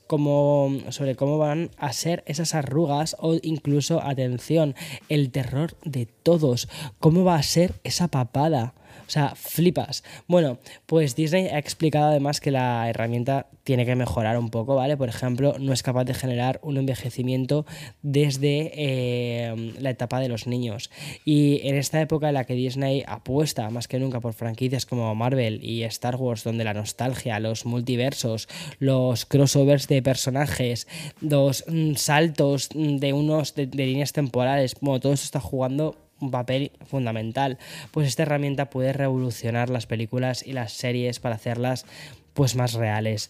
sobre 0.90 1.16
cómo 1.16 1.38
van 1.40 1.72
a 1.78 1.92
ser 1.92 2.24
esas 2.28 2.54
arrugas 2.54 3.16
o 3.20 3.36
incluso, 3.42 4.00
atención, 4.00 4.76
el 5.10 5.32
terror 5.32 5.76
de 5.84 6.06
todos, 6.06 6.70
cómo 7.00 7.24
va 7.24 7.36
a 7.36 7.44
ser 7.44 7.74
esa 7.84 8.10
papada. 8.10 8.76
O 9.08 9.10
sea, 9.10 9.34
flipas. 9.36 10.04
Bueno, 10.28 10.60
pues 10.86 11.16
Disney 11.16 11.48
ha 11.48 11.58
explicado 11.58 12.08
además 12.08 12.40
que 12.40 12.52
la 12.52 12.90
herramienta 12.90 13.48
tiene 13.64 13.86
que 13.86 13.96
mejorar 13.96 14.38
un 14.38 14.50
poco, 14.50 14.76
¿vale? 14.76 14.98
Por 14.98 15.10
ejemplo, 15.10 15.56
no 15.60 15.74
es 15.74 15.84
capaz 15.84 16.06
de 16.06 16.14
generar 16.14 16.60
un 16.64 16.78
envejecimiento 16.78 17.66
desde 18.02 18.72
eh, 18.74 19.74
la 19.80 19.92
etapa 19.92 20.20
de 20.20 20.30
los 20.30 20.48
niños. 20.48 20.90
Y 21.26 21.62
en 21.68 21.76
esta 21.76 22.02
época 22.02 22.30
en 22.30 22.36
la 22.36 22.46
que 22.46 22.56
Disney 22.56 23.04
apuesta 23.08 23.70
más 23.70 23.88
que 23.88 24.00
nunca 24.00 24.20
por 24.20 24.34
franquicias 24.34 24.86
como 24.86 25.14
Marvel 25.16 25.64
y 25.64 25.84
Star 25.84 26.16
Wars, 26.16 26.44
donde 26.44 26.64
la 26.64 26.74
nostalgia, 26.74 27.40
los 27.40 27.66
multiversos, 27.66 28.48
los 28.80 29.26
crossovers 29.26 29.88
de 29.88 30.02
personajes, 30.02 30.88
los 31.22 31.64
mm, 31.68 31.96
saltos 31.96 32.70
de 32.74 33.14
unos 33.14 33.56
de, 33.56 33.68
de 33.68 33.86
líneas 33.86 34.14
temporales, 34.14 34.76
bueno, 34.82 35.00
todo 35.00 35.14
eso 35.14 35.26
está 35.26 35.40
jugando 35.40 35.96
un 36.22 36.32
papel 36.32 36.72
fundamental, 36.86 37.58
pues 37.92 38.08
esta 38.08 38.24
herramienta 38.24 38.70
puede 38.70 38.94
revolucionar 38.94 39.70
las 39.70 39.86
películas 39.86 40.46
y 40.46 40.54
las 40.54 40.74
series 40.74 41.20
para 41.20 41.36
hacerlas 41.36 41.86
pues 42.34 42.56
más 42.56 42.74
reales. 42.74 43.30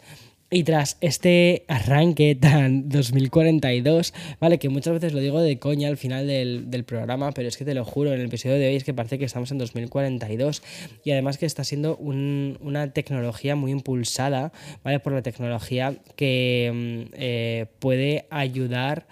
Y 0.54 0.66
tras 0.66 0.98
este 1.00 1.64
arranque 1.70 2.36
tan 2.36 2.90
2042, 2.90 4.14
¿vale? 4.42 4.60
Que 4.60 4.68
muchas 4.68 4.94
veces 4.94 5.14
lo 5.14 5.22
digo 5.22 5.40
de 5.40 5.58
coña 5.60 5.88
al 5.88 5.96
final 5.96 6.28
del, 6.28 6.84
programa, 6.84 7.32
pero 7.32 7.48
es 7.48 7.56
que 7.56 7.64
te 7.64 7.74
lo 7.74 7.86
juro, 7.86 8.12
en 8.12 8.20
el 8.20 8.26
episodio 8.26 8.58
de 8.58 8.68
hoy 8.68 8.76
es 8.76 8.84
que 8.84 8.94
parece 8.94 9.18
que 9.18 9.24
estamos 9.24 9.50
en 9.52 9.60
2042 9.60 10.62
y 11.06 11.12
además 11.12 11.38
que 11.38 11.46
está 11.46 11.64
siendo 11.64 11.96
una 11.96 12.92
tecnología 12.92 13.56
muy 13.56 13.72
impulsada, 13.72 14.52
¿vale? 14.84 15.00
Por 15.00 15.14
la 15.14 15.22
tecnología 15.22 15.96
que 16.18 17.08
mm, 17.10 17.14
eh, 17.18 17.66
puede 17.80 18.26
ayudar 18.30 19.08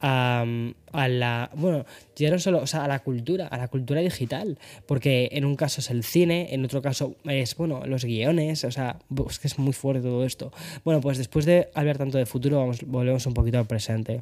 a, 0.00 0.44
la. 0.92 1.50
Bueno, 1.54 1.84
ya 2.16 2.38
solo, 2.38 2.58
o 2.58 2.66
sea, 2.66 2.84
a 2.84 2.88
la 2.88 3.00
cultura, 3.00 3.46
a 3.46 3.56
la 3.56 3.68
cultura 3.68 4.00
digital. 4.00 4.58
Porque 4.86 5.28
en 5.32 5.44
un 5.44 5.56
caso 5.56 5.80
es 5.80 5.90
el 5.90 6.04
cine, 6.04 6.48
en 6.52 6.64
otro 6.64 6.82
caso 6.82 7.16
es, 7.24 7.56
bueno, 7.56 7.82
los 7.86 8.04
guiones, 8.04 8.64
o 8.64 8.70
sea, 8.70 8.98
es 9.28 9.44
es 9.44 9.58
muy 9.58 9.72
fuerte 9.72 10.02
todo 10.02 10.24
esto. 10.24 10.52
Bueno, 10.84 11.00
pues 11.00 11.18
después 11.18 11.44
de 11.44 11.68
hablar 11.74 11.98
tanto 11.98 12.18
de 12.18 12.26
futuro, 12.26 12.58
vamos, 12.58 12.82
volvemos 12.84 13.26
un 13.26 13.34
poquito 13.34 13.58
al 13.58 13.66
presente. 13.66 14.20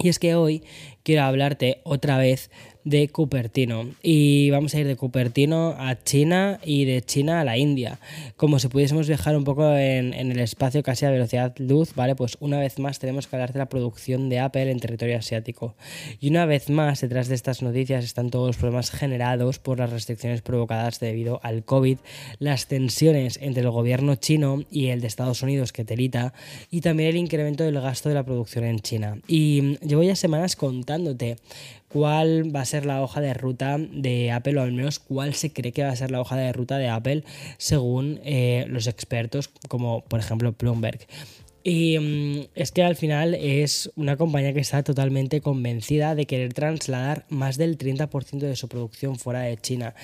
Y 0.00 0.08
es 0.08 0.18
que 0.20 0.36
hoy 0.36 0.62
quiero 1.02 1.22
hablarte 1.22 1.80
otra 1.82 2.18
vez 2.18 2.50
de 2.88 3.08
Cupertino. 3.08 3.90
Y 4.02 4.50
vamos 4.50 4.74
a 4.74 4.80
ir 4.80 4.86
de 4.86 4.96
Cupertino 4.96 5.76
a 5.78 6.02
China 6.02 6.58
y 6.64 6.86
de 6.86 7.02
China 7.02 7.40
a 7.40 7.44
la 7.44 7.58
India. 7.58 7.98
Como 8.36 8.58
si 8.58 8.68
pudiésemos 8.68 9.06
viajar 9.06 9.36
un 9.36 9.44
poco 9.44 9.74
en, 9.76 10.14
el 10.14 10.38
espacio 10.38 10.82
casi 10.82 11.04
a 11.04 11.10
velocidad 11.10 11.54
luz, 11.58 11.94
¿vale? 11.94 12.14
Pues 12.14 12.38
una 12.40 12.58
vez 12.58 12.78
más 12.78 12.98
tenemos 12.98 13.26
que 13.26 13.36
hablar 13.36 13.52
de 13.52 13.58
la 13.58 13.68
producción 13.68 14.30
de 14.30 14.38
Apple 14.38 14.70
en 14.70 14.80
territorio 14.80 15.18
asiático. 15.18 15.74
Y 16.18 16.30
una 16.30 16.46
vez 16.46 16.70
más, 16.70 17.02
detrás 17.02 17.28
de 17.28 17.34
estas 17.34 17.62
noticias 17.62 18.04
están 18.04 18.30
todos 18.30 18.46
los 18.46 18.56
problemas 18.56 18.90
generados 18.90 19.58
por 19.58 19.78
las 19.78 19.90
restricciones 19.90 20.40
provocadas 20.40 20.98
debido 20.98 21.40
al 21.42 21.64
COVID, 21.64 21.98
las 22.38 22.68
tensiones 22.68 23.38
entre 23.42 23.62
el 23.62 23.70
gobierno 23.70 24.14
chino 24.14 24.62
y 24.70 24.86
el 24.86 25.02
de 25.02 25.08
Estados 25.08 25.42
Unidos 25.42 25.72
que 25.72 25.84
telita, 25.84 26.32
y 26.70 26.80
también 26.80 27.10
el 27.10 27.16
incremento 27.16 27.64
del 27.64 27.80
gasto 27.80 28.08
de 28.08 28.14
la 28.14 28.24
producción 28.24 28.64
en 28.64 28.80
China. 28.80 29.18
Y 29.28 29.76
llevo 29.80 30.02
ya 30.02 30.16
semanas 30.16 30.56
contándote 30.56 31.36
cuál 31.88 32.54
va 32.54 32.60
a 32.60 32.64
ser 32.64 32.86
la 32.86 33.02
hoja 33.02 33.20
de 33.20 33.34
ruta 33.34 33.78
de 33.78 34.30
Apple, 34.30 34.58
o 34.58 34.62
al 34.62 34.72
menos 34.72 34.98
cuál 34.98 35.34
se 35.34 35.52
cree 35.52 35.72
que 35.72 35.82
va 35.82 35.90
a 35.90 35.96
ser 35.96 36.10
la 36.10 36.20
hoja 36.20 36.36
de 36.36 36.52
ruta 36.52 36.78
de 36.78 36.88
Apple 36.88 37.24
según 37.56 38.20
eh, 38.24 38.66
los 38.68 38.86
expertos, 38.86 39.50
como 39.68 40.02
por 40.04 40.20
ejemplo 40.20 40.54
Bloomberg. 40.58 41.00
Y 41.68 41.98
mm, 41.98 42.46
es 42.54 42.72
que 42.72 42.82
al 42.82 42.96
final 42.96 43.34
es 43.34 43.90
una 43.94 44.16
compañía 44.16 44.54
que 44.54 44.60
está 44.60 44.82
totalmente 44.82 45.42
convencida 45.42 46.14
de 46.14 46.24
querer 46.24 46.54
trasladar 46.54 47.26
más 47.28 47.58
del 47.58 47.76
30% 47.76 48.38
de 48.38 48.56
su 48.56 48.68
producción 48.68 49.16
fuera 49.16 49.40
de 49.40 49.58
China. 49.58 49.94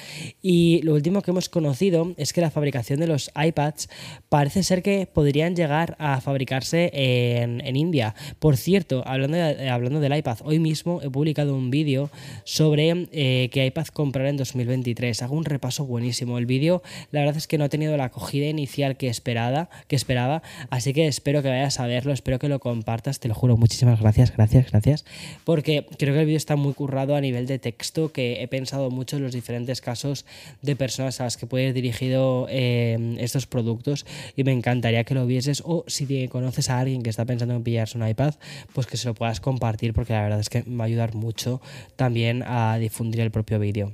Y 0.42 0.83
lo 0.83 0.92
último 0.92 1.23
que 1.23 1.30
hemos 1.30 1.49
conocido 1.49 2.12
es 2.18 2.35
que 2.35 2.42
la 2.42 2.50
fabricación 2.50 3.00
de 3.00 3.06
los 3.06 3.30
iPads 3.35 3.88
parece 4.28 4.62
ser 4.62 4.83
que 4.83 5.09
podrían 5.11 5.56
llegar 5.56 5.97
a 5.99 6.21
fabricarse 6.21 6.90
en, 6.92 7.75
India. 7.75 8.14
Por 8.40 8.59
cierto, 8.59 9.02
hablando, 9.06 9.38
hablando 9.71 10.00
del 10.00 10.14
iPad, 10.18 10.40
hoy 10.44 10.59
mismo 10.59 11.00
he 11.02 11.09
publicado 11.09 11.56
un 11.56 11.71
vídeo 11.71 12.11
sobre 12.44 13.09
eh, 13.11 13.49
qué 13.50 13.64
iPad 13.64 13.87
comprar 13.87 14.26
en 14.26 14.37
2023. 14.37 15.23
Hago 15.23 15.35
un 15.35 15.47
repaso 15.47 15.87
buenísimo. 15.87 16.37
El 16.37 16.44
vídeo, 16.44 16.83
la 17.11 17.21
verdad 17.21 17.38
es 17.38 17.47
que 17.47 17.56
no 17.56 17.64
ha 17.64 17.71
tenido 17.71 17.97
la 17.97 18.04
acogida 18.04 18.47
inicial 18.47 18.99
que, 18.99 19.09
esperada, 19.09 19.71
que 19.88 19.97
esperaba, 19.97 20.42
así 20.68 20.92
que 20.92 21.06
espero 21.06 21.42
que 21.42 21.53
vayas 21.54 21.80
a 21.80 21.87
verlo, 21.87 22.12
espero 22.12 22.38
que 22.38 22.49
lo 22.49 22.58
compartas, 22.58 23.20
te 23.20 23.28
lo 23.28 23.34
juro, 23.34 23.56
muchísimas 23.56 24.00
gracias, 24.00 24.32
gracias, 24.37 24.70
gracias, 24.70 25.04
porque 25.44 25.87
creo 25.99 26.14
que 26.14 26.20
el 26.20 26.26
vídeo 26.26 26.37
está 26.37 26.56
muy 26.56 26.75
currado 26.75 27.16
a 27.16 27.20
nivel 27.20 27.46
de 27.46 27.58
texto, 27.58 28.12
que 28.12 28.42
he 28.42 28.49
pensado 28.49 28.90
mucho 28.90 29.16
en 29.16 29.23
los 29.23 29.32
diferentes 29.32 29.80
casos 29.80 30.25
de 30.62 30.76
personas 30.76 31.20
a 31.20 31.25
las 31.25 31.37
que 31.37 31.46
puede 31.46 31.68
ir 31.68 31.75
dirigido 31.75 32.46
eh, 32.50 33.16
estos 33.18 33.46
productos. 33.46 34.06
Y 34.37 34.44
me 34.44 34.52
encantaría 34.52 35.04
que 35.04 35.14
lo 35.14 35.26
vieses. 35.26 35.62
O 35.64 35.84
si 35.87 36.28
conoces 36.28 36.70
a 36.70 36.78
alguien 36.78 37.02
que 37.02 37.11
está 37.11 37.25
pensando 37.25 37.54
en 37.54 37.62
pillarse 37.62 37.99
un 37.99 38.06
iPad, 38.06 38.34
pues 38.73 38.87
que 38.87 38.96
se 38.96 39.08
lo 39.08 39.14
puedas 39.14 39.40
compartir 39.40 39.92
porque 39.92 40.12
la 40.12 40.23
verdad 40.23 40.40
es 40.40 40.49
que 40.49 40.62
me 40.64 40.76
va 40.76 40.84
a 40.84 40.87
ayudar 40.87 41.14
mucho 41.14 41.61
también 41.96 42.42
a 42.46 42.78
difundir 42.78 43.20
el 43.20 43.30
propio 43.30 43.58
vídeo. 43.58 43.92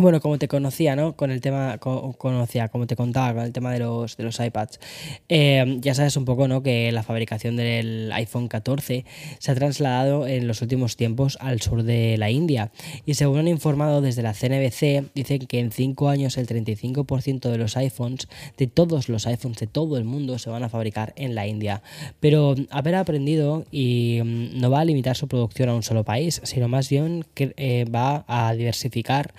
Bueno, 0.00 0.22
como 0.22 0.38
te 0.38 0.48
conocía, 0.48 0.96
¿no? 0.96 1.16
Con 1.16 1.30
el 1.30 1.42
tema, 1.42 1.76
conocía, 1.76 2.68
como 2.68 2.86
te 2.86 2.96
contaba, 2.96 3.34
con 3.34 3.42
el 3.42 3.52
tema 3.52 3.70
de 3.74 3.80
los, 3.80 4.16
de 4.16 4.24
los 4.24 4.40
iPads. 4.40 4.80
Eh, 5.28 5.76
ya 5.82 5.94
sabes 5.94 6.16
un 6.16 6.24
poco, 6.24 6.48
¿no? 6.48 6.62
Que 6.62 6.90
la 6.92 7.02
fabricación 7.02 7.56
del 7.56 8.10
iPhone 8.14 8.48
14 8.48 9.04
se 9.38 9.50
ha 9.50 9.54
trasladado 9.54 10.26
en 10.26 10.48
los 10.48 10.62
últimos 10.62 10.96
tiempos 10.96 11.36
al 11.42 11.60
sur 11.60 11.82
de 11.82 12.16
la 12.16 12.30
India. 12.30 12.72
Y 13.04 13.14
según 13.14 13.40
han 13.40 13.48
informado 13.48 14.00
desde 14.00 14.22
la 14.22 14.32
CNBC, 14.32 15.12
dicen 15.14 15.46
que 15.46 15.58
en 15.58 15.70
5 15.70 16.08
años 16.08 16.38
el 16.38 16.46
35% 16.46 17.50
de 17.50 17.58
los 17.58 17.76
iPhones, 17.76 18.28
de 18.56 18.68
todos 18.68 19.10
los 19.10 19.26
iPhones 19.26 19.58
de 19.58 19.66
todo 19.66 19.98
el 19.98 20.04
mundo, 20.04 20.38
se 20.38 20.48
van 20.48 20.62
a 20.62 20.70
fabricar 20.70 21.12
en 21.16 21.34
la 21.34 21.46
India. 21.46 21.82
Pero 22.18 22.54
haber 22.70 22.94
aprendido 22.94 23.66
y 23.70 24.22
mm, 24.24 24.58
no 24.58 24.70
va 24.70 24.80
a 24.80 24.86
limitar 24.86 25.16
su 25.16 25.28
producción 25.28 25.68
a 25.68 25.74
un 25.74 25.82
solo 25.82 26.02
país, 26.02 26.40
sino 26.44 26.66
más 26.66 26.88
bien 26.88 27.26
que 27.34 27.52
eh, 27.58 27.84
va 27.84 28.24
a 28.26 28.54
diversificar 28.54 29.34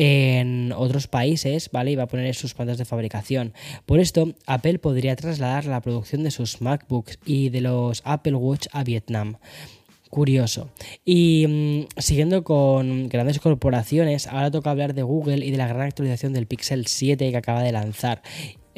en 0.00 0.72
otros 0.76 1.08
países, 1.08 1.70
¿vale? 1.72 1.90
Y 1.90 1.96
va 1.96 2.04
a 2.04 2.06
poner 2.06 2.32
sus 2.36 2.54
plantas 2.54 2.78
de 2.78 2.84
fabricación. 2.84 3.52
Por 3.84 3.98
esto, 3.98 4.32
Apple 4.46 4.78
podría 4.78 5.16
trasladar 5.16 5.64
la 5.64 5.80
producción 5.80 6.22
de 6.22 6.30
sus 6.30 6.60
MacBooks 6.60 7.18
y 7.26 7.48
de 7.48 7.62
los 7.62 8.02
Apple 8.04 8.36
Watch 8.36 8.68
a 8.70 8.84
Vietnam. 8.84 9.38
Curioso. 10.08 10.70
Y 11.04 11.46
mm, 11.48 12.00
siguiendo 12.00 12.44
con 12.44 13.08
grandes 13.08 13.40
corporaciones, 13.40 14.28
ahora 14.28 14.52
toca 14.52 14.70
hablar 14.70 14.94
de 14.94 15.02
Google 15.02 15.44
y 15.44 15.50
de 15.50 15.56
la 15.56 15.66
gran 15.66 15.82
actualización 15.88 16.32
del 16.32 16.46
Pixel 16.46 16.86
7 16.86 17.32
que 17.32 17.36
acaba 17.36 17.64
de 17.64 17.72
lanzar. 17.72 18.22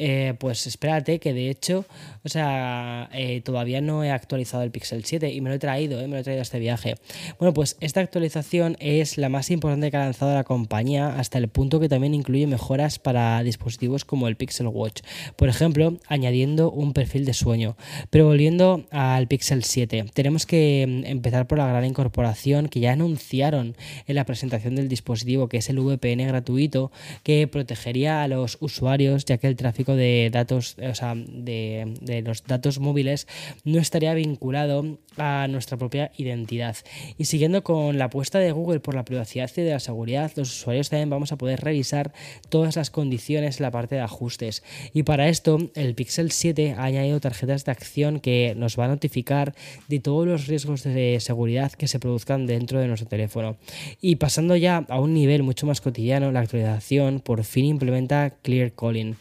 Eh, 0.03 0.33
pues 0.39 0.65
espérate 0.65 1.19
que 1.19 1.31
de 1.31 1.51
hecho, 1.51 1.85
o 2.23 2.29
sea, 2.29 3.07
eh, 3.13 3.41
todavía 3.41 3.81
no 3.81 4.03
he 4.03 4.09
actualizado 4.09 4.63
el 4.63 4.71
Pixel 4.71 5.05
7 5.05 5.31
y 5.31 5.41
me 5.41 5.49
lo 5.49 5.57
he 5.57 5.59
traído, 5.59 6.01
eh, 6.01 6.07
me 6.07 6.15
lo 6.15 6.17
he 6.17 6.23
traído 6.23 6.41
a 6.41 6.41
este 6.41 6.57
viaje. 6.57 6.95
Bueno, 7.37 7.53
pues 7.53 7.77
esta 7.81 7.99
actualización 7.99 8.77
es 8.79 9.19
la 9.19 9.29
más 9.29 9.51
importante 9.51 9.91
que 9.91 9.97
ha 9.97 10.05
lanzado 10.05 10.33
la 10.33 10.43
compañía 10.43 11.19
hasta 11.19 11.37
el 11.37 11.49
punto 11.49 11.79
que 11.79 11.87
también 11.87 12.15
incluye 12.15 12.47
mejoras 12.47 12.97
para 12.97 13.43
dispositivos 13.43 14.03
como 14.03 14.27
el 14.27 14.37
Pixel 14.37 14.65
Watch. 14.65 15.03
Por 15.35 15.49
ejemplo, 15.49 15.99
añadiendo 16.07 16.71
un 16.71 16.93
perfil 16.93 17.23
de 17.23 17.35
sueño. 17.35 17.77
Pero 18.09 18.25
volviendo 18.25 18.87
al 18.89 19.27
Pixel 19.27 19.63
7, 19.63 20.05
tenemos 20.15 20.47
que 20.47 21.03
mm, 21.05 21.05
empezar 21.11 21.45
por 21.45 21.59
la 21.59 21.67
gran 21.67 21.85
incorporación 21.85 22.69
que 22.69 22.79
ya 22.79 22.93
anunciaron 22.93 23.75
en 24.07 24.15
la 24.15 24.25
presentación 24.25 24.75
del 24.75 24.89
dispositivo, 24.89 25.47
que 25.47 25.57
es 25.57 25.69
el 25.69 25.79
VPN 25.79 26.25
gratuito, 26.25 26.91
que 27.21 27.47
protegería 27.47 28.23
a 28.23 28.27
los 28.27 28.57
usuarios 28.61 29.25
ya 29.25 29.37
que 29.37 29.45
el 29.45 29.55
tráfico 29.55 29.90
de 29.95 30.29
datos, 30.31 30.75
o 30.81 30.95
sea, 30.95 31.13
de, 31.15 32.21
los 32.25 32.43
datos 32.43 32.79
móviles 32.79 33.27
no 33.63 33.79
estaría 33.79 34.13
vinculado 34.13 34.97
a 35.17 35.47
nuestra 35.49 35.77
propia 35.77 36.11
identidad. 36.17 36.75
Y 37.17 37.25
siguiendo 37.25 37.63
con 37.63 37.97
la 37.97 38.05
apuesta 38.05 38.39
de 38.39 38.51
Google 38.51 38.79
por 38.79 38.95
la 38.95 39.05
privacidad 39.05 39.49
y 39.55 39.61
de 39.61 39.71
la 39.71 39.79
seguridad, 39.79 40.31
los 40.35 40.51
usuarios 40.51 40.89
también 40.89 41.09
vamos 41.09 41.31
a 41.31 41.37
poder 41.37 41.61
revisar 41.61 42.13
todas 42.49 42.75
las 42.75 42.89
condiciones 42.89 43.59
en 43.59 43.63
la 43.63 43.71
parte 43.71 43.95
de 43.95 44.01
ajustes. 44.01 44.63
Y 44.93 45.03
para 45.03 45.29
esto, 45.29 45.57
el 45.75 45.95
Pixel 45.95 46.31
7 46.31 46.75
ha 46.77 46.83
añadido 46.83 47.19
tarjetas 47.19 47.65
de 47.65 47.71
acción 47.71 48.19
que 48.19 48.53
nos 48.55 48.79
va 48.79 48.85
a 48.85 48.89
notificar 48.89 49.53
de 49.87 49.99
todos 49.99 50.27
los 50.27 50.47
riesgos 50.47 50.83
de 50.83 51.17
seguridad 51.19 51.71
que 51.71 51.87
se 51.87 51.99
produzcan 51.99 52.47
dentro 52.47 52.79
de 52.79 52.87
nuestro 52.87 53.07
teléfono. 53.07 53.57
Y 54.01 54.15
pasando 54.15 54.55
ya 54.55 54.85
a 54.89 54.99
un 54.99 55.13
nivel 55.13 55.43
mucho 55.43 55.65
más 55.65 55.81
cotidiano, 55.81 56.31
la 56.31 56.41
actualización 56.41 57.19
por 57.19 57.43
fin 57.43 57.65
implementa 57.65 58.31
Clear 58.41 58.71
Calling 58.73 59.15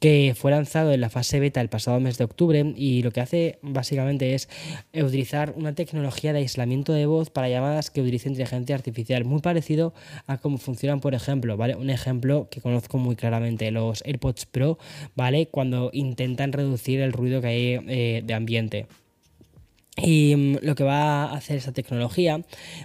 que 0.00 0.34
fue 0.36 0.50
lanzado 0.50 0.92
en 0.92 1.00
la 1.02 1.10
fase 1.10 1.38
beta 1.40 1.60
el 1.60 1.68
pasado 1.68 2.00
mes 2.00 2.16
de 2.16 2.24
octubre 2.24 2.72
y 2.74 3.02
lo 3.02 3.12
que 3.12 3.20
hace 3.20 3.58
básicamente 3.62 4.34
es 4.34 4.48
utilizar 4.94 5.52
una 5.56 5.74
tecnología 5.74 6.32
de 6.32 6.40
aislamiento 6.40 6.94
de 6.94 7.04
voz 7.04 7.28
para 7.28 7.50
llamadas 7.50 7.90
que 7.90 8.00
utilice 8.00 8.30
inteligencia 8.30 8.74
artificial, 8.74 9.26
muy 9.26 9.40
parecido 9.40 9.92
a 10.26 10.38
cómo 10.38 10.56
funcionan, 10.56 11.00
por 11.00 11.14
ejemplo, 11.14 11.58
¿vale? 11.58 11.76
Un 11.76 11.90
ejemplo 11.90 12.48
que 12.50 12.62
conozco 12.62 12.96
muy 12.96 13.14
claramente, 13.14 13.70
los 13.70 14.02
AirPods 14.06 14.46
Pro, 14.46 14.78
¿vale? 15.14 15.48
Cuando 15.48 15.90
intentan 15.92 16.52
reducir 16.52 17.00
el 17.00 17.12
ruido 17.12 17.42
que 17.42 17.46
hay 17.46 17.80
eh, 17.86 18.22
de 18.24 18.34
ambiente. 18.34 18.86
Y 19.96 20.34
mm, 20.36 20.58
lo 20.62 20.74
que 20.74 20.84
va 20.84 21.24
a 21.24 21.34
hacer 21.34 21.56
esta 21.56 21.72
tecnología 21.72 22.42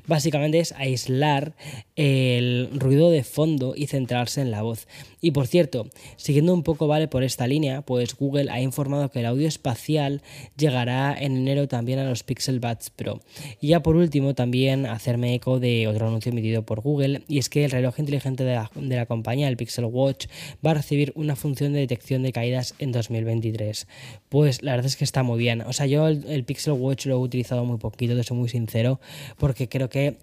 básicamente 0.07 0.59
es 0.59 0.73
aislar 0.73 1.53
el 1.95 2.69
ruido 2.73 3.09
de 3.09 3.23
fondo 3.23 3.73
y 3.75 3.87
centrarse 3.87 4.41
en 4.41 4.51
la 4.51 4.63
voz. 4.63 4.87
Y 5.21 5.31
por 5.31 5.47
cierto, 5.47 5.87
siguiendo 6.17 6.53
un 6.53 6.63
poco 6.63 6.87
vale 6.87 7.07
por 7.07 7.23
esta 7.23 7.47
línea, 7.47 7.81
pues 7.81 8.15
Google 8.15 8.51
ha 8.51 8.61
informado 8.61 9.09
que 9.09 9.19
el 9.19 9.25
audio 9.25 9.47
espacial 9.47 10.21
llegará 10.57 11.15
en 11.17 11.37
enero 11.37 11.67
también 11.67 11.99
a 11.99 12.09
los 12.09 12.23
Pixel 12.23 12.59
Buds 12.59 12.89
Pro. 12.91 13.21
Y 13.59 13.69
ya 13.69 13.81
por 13.81 13.95
último, 13.95 14.35
también 14.35 14.85
hacerme 14.85 15.33
eco 15.33 15.59
de 15.59 15.87
otro 15.87 16.07
anuncio 16.07 16.31
emitido 16.31 16.63
por 16.63 16.81
Google, 16.81 17.23
y 17.27 17.39
es 17.39 17.49
que 17.49 17.65
el 17.65 17.71
reloj 17.71 17.99
inteligente 17.99 18.43
de 18.43 18.55
la, 18.55 18.71
de 18.75 18.95
la 18.95 19.05
compañía, 19.05 19.47
el 19.47 19.57
Pixel 19.57 19.85
Watch, 19.85 20.27
va 20.65 20.71
a 20.71 20.75
recibir 20.75 21.11
una 21.15 21.35
función 21.35 21.73
de 21.73 21.79
detección 21.79 22.23
de 22.23 22.31
caídas 22.31 22.75
en 22.79 22.91
2023. 22.91 23.87
Pues 24.29 24.61
la 24.61 24.71
verdad 24.71 24.87
es 24.87 24.95
que 24.95 25.05
está 25.05 25.23
muy 25.23 25.39
bien. 25.39 25.61
O 25.61 25.73
sea, 25.73 25.85
yo 25.85 26.07
el, 26.07 26.25
el 26.27 26.43
Pixel 26.43 26.73
Watch 26.73 26.94
Watch 26.95 27.05
lo 27.07 27.15
he 27.15 27.17
utilizado 27.17 27.65
muy 27.65 27.77
poquito, 27.77 28.15
te 28.15 28.23
soy 28.23 28.37
muy 28.37 28.49
sincero, 28.49 28.99
porque 29.37 29.67
creo 29.67 29.89
que 29.89 30.17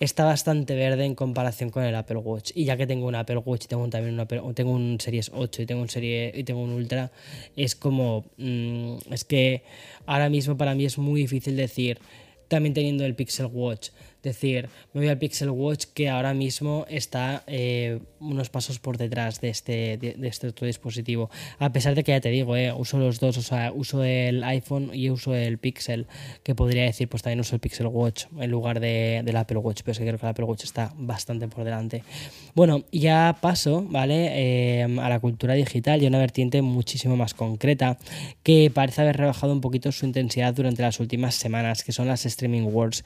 está 0.00 0.24
bastante 0.24 0.74
verde 0.74 1.04
en 1.04 1.14
comparación 1.14 1.70
con 1.70 1.84
el 1.84 1.94
Apple 1.94 2.16
Watch. 2.16 2.52
Y 2.54 2.64
ya 2.64 2.76
que 2.76 2.86
tengo 2.86 3.06
un 3.06 3.14
Apple 3.14 3.38
Watch 3.38 3.64
y 3.64 3.68
tengo 3.68 3.86
también 3.88 4.18
un 4.18 4.54
tengo 4.54 4.72
un 4.72 4.98
Series 5.00 5.30
8 5.34 5.62
y 5.62 5.66
tengo 5.66 5.82
un 5.82 5.88
serie 5.88 6.32
y 6.34 6.44
tengo 6.44 6.62
un 6.62 6.70
Ultra, 6.70 7.12
es 7.56 7.74
como 7.74 8.24
mm, 8.38 9.12
es 9.12 9.24
que 9.24 9.62
ahora 10.06 10.30
mismo 10.30 10.56
para 10.56 10.74
mí 10.74 10.86
es 10.86 10.96
muy 10.98 11.20
difícil 11.20 11.56
decir 11.56 11.98
también 12.48 12.74
teniendo 12.74 13.04
el 13.04 13.14
Pixel 13.14 13.46
Watch 13.46 13.90
decir, 14.24 14.68
me 14.92 15.02
voy 15.02 15.08
al 15.08 15.18
Pixel 15.18 15.50
Watch 15.50 15.86
que 15.94 16.08
ahora 16.08 16.34
mismo 16.34 16.84
está 16.88 17.44
eh, 17.46 18.00
unos 18.20 18.50
pasos 18.50 18.78
por 18.78 18.98
detrás 18.98 19.40
de 19.40 19.50
este, 19.50 19.96
de, 19.98 20.16
este 20.26 20.48
otro 20.48 20.66
dispositivo. 20.66 21.30
A 21.58 21.72
pesar 21.72 21.94
de 21.94 22.02
que 22.02 22.12
ya 22.12 22.20
te 22.20 22.30
digo, 22.30 22.56
eh, 22.56 22.72
uso 22.72 22.98
los 22.98 23.20
dos, 23.20 23.38
o 23.38 23.42
sea, 23.42 23.72
uso 23.72 24.02
el 24.02 24.42
iPhone 24.44 24.90
y 24.92 25.10
uso 25.10 25.34
el 25.34 25.58
Pixel, 25.58 26.06
que 26.42 26.54
podría 26.54 26.82
decir, 26.82 27.08
pues 27.08 27.22
también 27.22 27.40
uso 27.40 27.54
el 27.54 27.60
Pixel 27.60 27.86
Watch 27.86 28.24
en 28.38 28.50
lugar 28.50 28.80
de, 28.80 29.22
del 29.24 29.36
Apple 29.36 29.58
Watch, 29.58 29.82
pero 29.84 29.92
es 29.92 29.98
que 29.98 30.04
creo 30.04 30.18
que 30.18 30.26
el 30.26 30.30
Apple 30.30 30.44
Watch 30.44 30.64
está 30.64 30.92
bastante 30.96 31.46
por 31.48 31.64
delante. 31.64 32.02
Bueno, 32.54 32.84
ya 32.90 33.36
paso, 33.40 33.84
¿vale? 33.88 34.30
Eh, 34.32 34.82
a 34.82 35.08
la 35.08 35.20
cultura 35.20 35.54
digital 35.54 36.02
y 36.02 36.06
una 36.06 36.18
vertiente 36.18 36.62
muchísimo 36.62 37.16
más 37.16 37.34
concreta 37.34 37.98
que 38.42 38.70
parece 38.72 39.02
haber 39.02 39.16
rebajado 39.16 39.52
un 39.52 39.60
poquito 39.60 39.92
su 39.92 40.06
intensidad 40.06 40.54
durante 40.54 40.82
las 40.82 41.00
últimas 41.00 41.34
semanas, 41.34 41.84
que 41.84 41.92
son 41.92 42.08
las 42.08 42.26
Streaming 42.26 42.68
Wars. 42.72 43.04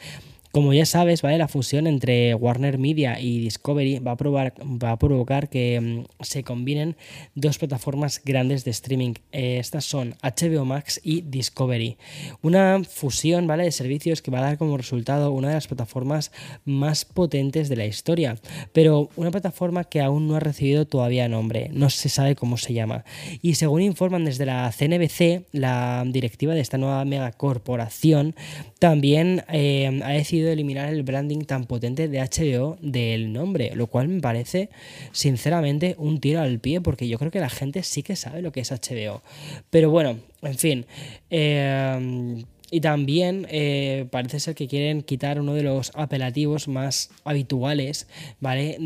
Como 0.53 0.73
ya 0.73 0.87
sabes, 0.87 1.23
¿vale? 1.23 1.39
la 1.39 1.49
fusión 1.49 1.87
entre 1.87 2.35
Warner 2.35 2.79
Media 2.79 3.21
y 3.21 3.39
Discovery 3.41 3.99
va 3.99 4.13
a, 4.13 4.17
probar, 4.17 4.55
a 4.81 4.99
provocar 4.99 5.49
que 5.49 5.81
mm, 5.81 6.23
se 6.25 6.43
combinen 6.43 6.97
dos 7.35 7.59
plataformas 7.59 8.23
grandes 8.25 8.65
de 8.65 8.71
streaming. 8.71 9.15
Eh, 9.33 9.59
estas 9.59 9.85
son 9.85 10.15
HBO 10.23 10.65
Max 10.65 11.01
y 11.05 11.21
Discovery. 11.21 11.99
Una 12.43 12.83
fusión 12.85 13.47
¿vale? 13.47 13.65
de 13.65 13.73
servicios 13.73 14.23
que 14.23 14.31
va 14.31 14.39
a 14.39 14.43
dar 14.43 14.59
como 14.59 14.77
resultado 14.77 15.33
una 15.33 15.49
de 15.49 15.55
las 15.55 15.69
plataformas 15.69 16.33
más 16.65 17.05
potentes 17.05 17.69
de 17.69 17.77
la 17.77 17.87
historia, 17.87 18.39
pero 18.73 19.11
una 19.17 19.31
plataforma 19.31 19.85
que 19.85 20.01
aún 20.01 20.29
no 20.29 20.37
ha 20.37 20.41
recibido 20.41 20.87
todavía 20.87 21.29
nombre, 21.29 21.71
no 21.73 21.91
se 21.91 22.09
sabe 22.09 22.37
cómo 22.37 22.57
se 22.57 22.73
llama. 22.73 23.05
Y 23.43 23.55
según 23.55 23.83
informan 23.83 24.25
desde 24.25 24.47
la 24.47 24.73
CNBC, 24.73 25.47
la 25.53 26.05
directiva 26.07 26.55
de 26.55 26.61
esta 26.61 26.79
nueva 26.79 27.05
megacorporación 27.05 28.35
también 28.79 29.45
eh, 29.49 30.01
ha 30.05 30.11
decidido 30.11 30.38
eliminar 30.47 30.89
el 30.93 31.03
branding 31.03 31.45
tan 31.45 31.65
potente 31.65 32.09
de 32.09 32.21
HBO 32.21 32.77
del 32.81 33.33
nombre, 33.33 33.73
lo 33.75 33.87
cual 33.87 34.09
me 34.09 34.21
parece 34.21 34.71
sinceramente 35.13 35.95
un 35.99 36.21
tiro 36.21 36.41
al 36.41 36.59
pie 36.61 36.81
porque 36.81 37.09
yo 37.09 37.19
creo 37.19 37.31
que 37.31 37.41
la 37.41 37.51
gente 37.51 37.83
sí 37.83 38.03
que 38.03 38.17
sabe 38.17 38.43
lo 38.43 38.53
que 38.53 38.61
es 38.61 38.71
HBO. 38.71 39.23
Pero 39.71 39.91
bueno, 39.91 40.19
en 40.43 40.59
fin. 40.59 40.87
Eh, 41.31 42.45
y 42.71 42.81
también 42.81 43.47
eh, 43.51 44.07
parece 44.11 44.41
ser 44.41 44.55
que 44.55 44.69
quieren 44.69 45.03
quitar 45.03 45.41
uno 45.41 45.55
de 45.55 45.63
los 45.63 45.91
apelativos 45.95 46.69
más 46.69 47.11
habituales, 47.25 48.07
¿vale? 48.41 48.77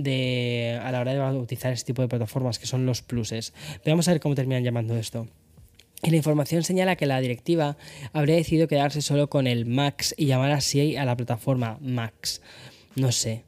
A 0.80 0.92
la 0.92 1.00
hora 1.00 1.32
de 1.32 1.38
utilizar 1.38 1.72
este 1.72 1.88
tipo 1.88 2.02
de 2.02 2.08
plataformas, 2.08 2.58
que 2.58 2.66
son 2.66 2.86
los 2.86 3.02
pluses. 3.02 3.52
Vamos 3.84 4.06
a 4.06 4.12
ver 4.12 4.20
cómo 4.20 4.34
terminan 4.34 4.62
llamando 4.62 4.96
esto. 4.96 5.26
La 6.10 6.16
información 6.16 6.64
señala 6.64 6.96
que 6.96 7.06
la 7.06 7.20
directiva 7.20 7.76
habría 8.12 8.34
decidido 8.34 8.66
quedarse 8.66 9.02
solo 9.02 9.30
con 9.30 9.46
el 9.46 9.66
Max 9.66 10.16
y 10.18 10.26
llamar 10.26 10.50
así 10.50 10.96
a 10.96 11.04
la 11.04 11.16
plataforma 11.16 11.78
Max. 11.80 12.42
No 12.96 13.12
sé. 13.12 13.44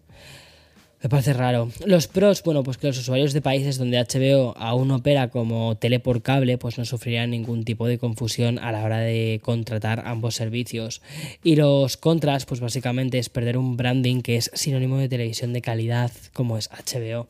Me 1.04 1.10
parece 1.10 1.34
raro. 1.34 1.68
Los 1.84 2.08
pros, 2.08 2.42
bueno, 2.44 2.62
pues 2.62 2.78
que 2.78 2.86
los 2.86 2.96
usuarios 2.96 3.34
de 3.34 3.42
países 3.42 3.76
donde 3.76 3.98
HBO 3.98 4.56
aún 4.56 4.90
opera 4.90 5.28
como 5.28 5.76
tele 5.76 6.00
por 6.00 6.22
cable, 6.22 6.56
pues 6.56 6.78
no 6.78 6.86
sufrirían 6.86 7.28
ningún 7.28 7.66
tipo 7.66 7.86
de 7.86 7.98
confusión 7.98 8.58
a 8.58 8.72
la 8.72 8.82
hora 8.82 9.00
de 9.00 9.38
contratar 9.44 10.04
ambos 10.06 10.34
servicios. 10.34 11.02
Y 11.42 11.56
los 11.56 11.98
contras, 11.98 12.46
pues 12.46 12.60
básicamente 12.60 13.18
es 13.18 13.28
perder 13.28 13.58
un 13.58 13.76
branding 13.76 14.22
que 14.22 14.36
es 14.36 14.50
sinónimo 14.54 14.96
de 14.96 15.10
televisión 15.10 15.52
de 15.52 15.60
calidad 15.60 16.10
como 16.32 16.56
es 16.56 16.70
HBO. 16.70 17.28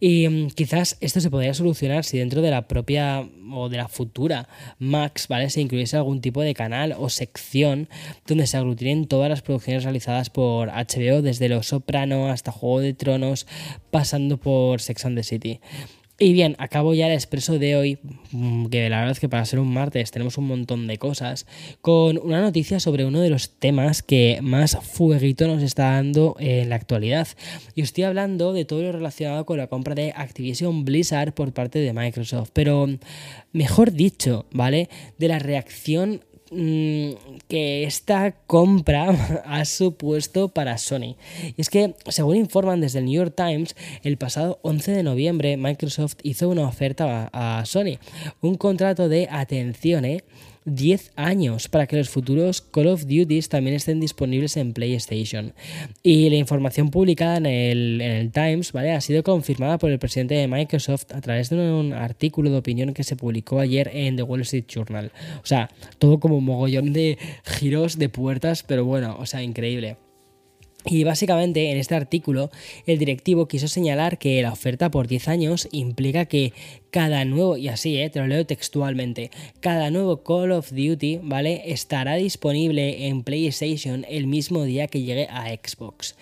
Y 0.00 0.26
mm, 0.26 0.50
quizás 0.52 0.96
esto 1.02 1.20
se 1.20 1.28
podría 1.28 1.52
solucionar 1.52 2.04
si 2.04 2.16
dentro 2.16 2.40
de 2.40 2.50
la 2.50 2.68
propia 2.68 3.28
o 3.52 3.68
de 3.68 3.76
la 3.76 3.88
futura 3.88 4.48
Max, 4.78 5.28
¿vale? 5.28 5.50
Se 5.50 5.60
incluyese 5.60 5.96
algún 5.96 6.20
tipo 6.20 6.40
de 6.40 6.54
canal 6.54 6.94
o 6.98 7.10
sección 7.10 7.88
donde 8.26 8.46
se 8.46 8.56
aglutinen 8.56 9.06
todas 9.06 9.28
las 9.28 9.42
producciones 9.42 9.84
realizadas 9.84 10.30
por 10.30 10.68
HBO, 10.68 11.20
desde 11.20 11.48
Los 11.50 11.66
Soprano 11.68 12.30
hasta 12.30 12.52
Juego 12.52 12.80
de 12.80 12.94
Tronos, 12.94 13.09
pasando 13.90 14.36
por 14.36 14.80
Sex 14.80 15.04
and 15.04 15.16
the 15.16 15.22
City. 15.22 15.60
Y 16.22 16.34
bien, 16.34 16.54
acabo 16.58 16.92
ya 16.92 17.06
el 17.06 17.14
expreso 17.14 17.58
de 17.58 17.76
hoy, 17.76 17.98
mm, 18.32 18.66
que 18.66 18.90
la 18.90 18.98
verdad 18.98 19.12
es 19.12 19.20
que 19.20 19.30
para 19.30 19.42
ser 19.46 19.58
un 19.58 19.72
martes 19.72 20.10
tenemos 20.10 20.36
un 20.36 20.48
montón 20.48 20.86
de 20.86 20.98
cosas, 20.98 21.46
con 21.80 22.18
una 22.18 22.42
noticia 22.42 22.78
sobre 22.78 23.06
uno 23.06 23.20
de 23.20 23.30
los 23.30 23.58
temas 23.58 24.02
que 24.02 24.40
más 24.42 24.76
fueguito 24.82 25.46
nos 25.46 25.62
está 25.62 25.92
dando 25.92 26.36
en 26.38 26.68
la 26.68 26.76
actualidad. 26.76 27.26
Y 27.74 27.80
estoy 27.80 28.04
hablando 28.04 28.52
de 28.52 28.66
todo 28.66 28.82
lo 28.82 28.92
relacionado 28.92 29.46
con 29.46 29.56
la 29.56 29.68
compra 29.68 29.94
de 29.94 30.12
Activision 30.14 30.84
Blizzard 30.84 31.32
por 31.32 31.54
parte 31.54 31.78
de 31.78 31.94
Microsoft, 31.94 32.50
pero 32.52 32.86
mejor 33.52 33.90
dicho, 33.90 34.44
¿vale? 34.52 34.90
De 35.16 35.28
la 35.28 35.38
reacción 35.38 36.20
Mm, 36.29 36.29
que 36.50 37.84
esta 37.84 38.32
compra 38.46 39.42
ha 39.46 39.64
supuesto 39.64 40.48
para 40.48 40.78
Sony. 40.78 41.16
Y 41.56 41.60
es 41.60 41.70
que, 41.70 41.94
según 42.08 42.36
informan 42.36 42.80
desde 42.80 42.98
el 42.98 43.04
New 43.04 43.14
York 43.14 43.34
Times, 43.36 43.76
el 44.02 44.16
pasado 44.16 44.58
11 44.62 44.92
de 44.92 45.02
noviembre 45.02 45.56
Microsoft 45.56 46.16
hizo 46.22 46.48
una 46.48 46.66
oferta 46.66 47.30
a, 47.32 47.64
Sony, 47.66 47.98
un 48.40 48.56
contrato 48.56 49.08
de 49.08 49.28
atención, 49.30 50.04
¿eh? 50.04 50.24
10 50.64 51.12
años 51.16 51.68
para 51.68 51.86
que 51.86 51.96
los 51.96 52.10
futuros 52.10 52.60
Call 52.60 52.88
of 52.88 53.02
Duty 53.02 53.40
también 53.42 53.76
estén 53.76 54.00
disponibles 54.00 54.56
en 54.56 54.72
PlayStation. 54.72 55.54
Y 56.02 56.30
la 56.30 56.36
información 56.36 56.90
publicada 56.90 57.36
en 57.36 57.46
el, 57.46 58.30
Times 58.32 58.72
¿vale? 58.72 58.92
ha 58.92 59.00
sido 59.00 59.22
confirmada 59.22 59.78
por 59.78 59.90
el 59.90 59.98
presidente 59.98 60.34
de 60.34 60.48
Microsoft 60.48 61.12
a 61.12 61.20
través 61.20 61.50
de 61.50 61.56
un 61.56 61.92
artículo 61.92 62.50
de 62.50 62.58
opinión 62.58 62.94
que 62.94 63.04
se 63.04 63.16
publicó 63.16 63.60
ayer 63.60 63.90
en 63.92 64.16
The 64.16 64.22
Wall 64.22 64.42
Street 64.42 64.66
Journal. 64.68 65.12
O 65.42 65.46
sea, 65.46 65.70
todo 65.98 66.20
como 66.20 66.40
mogollón 66.40 66.92
de 66.92 67.18
giros 67.44 67.98
de 67.98 68.08
puertas, 68.08 68.62
pero 68.62 68.84
bueno, 68.84 69.16
o 69.18 69.26
sea, 69.26 69.42
increíble. 69.42 69.96
Y 70.86 71.04
básicamente 71.04 71.70
en 71.70 71.76
este 71.76 71.94
artículo 71.94 72.50
el 72.86 72.98
directivo 72.98 73.46
quiso 73.46 73.68
señalar 73.68 74.18
que 74.18 74.40
la 74.40 74.52
oferta 74.52 74.90
por 74.90 75.08
10 75.08 75.28
años 75.28 75.68
implica 75.72 76.24
que 76.24 76.54
cada 76.90 77.24
nuevo, 77.24 77.56
y 77.56 77.68
así 77.68 77.98
eh, 77.98 78.10
te 78.10 78.18
lo 78.18 78.26
leo 78.26 78.46
textualmente, 78.46 79.30
cada 79.60 79.90
nuevo 79.90 80.22
Call 80.22 80.52
of 80.52 80.72
Duty, 80.72 81.20
¿vale? 81.22 81.62
Estará 81.66 82.14
disponible 82.16 83.06
en 83.06 83.22
PlayStation 83.22 84.06
el 84.08 84.26
mismo 84.26 84.64
día 84.64 84.88
que 84.88 85.02
llegue 85.02 85.28
a 85.30 85.48
Xbox. 85.48 86.16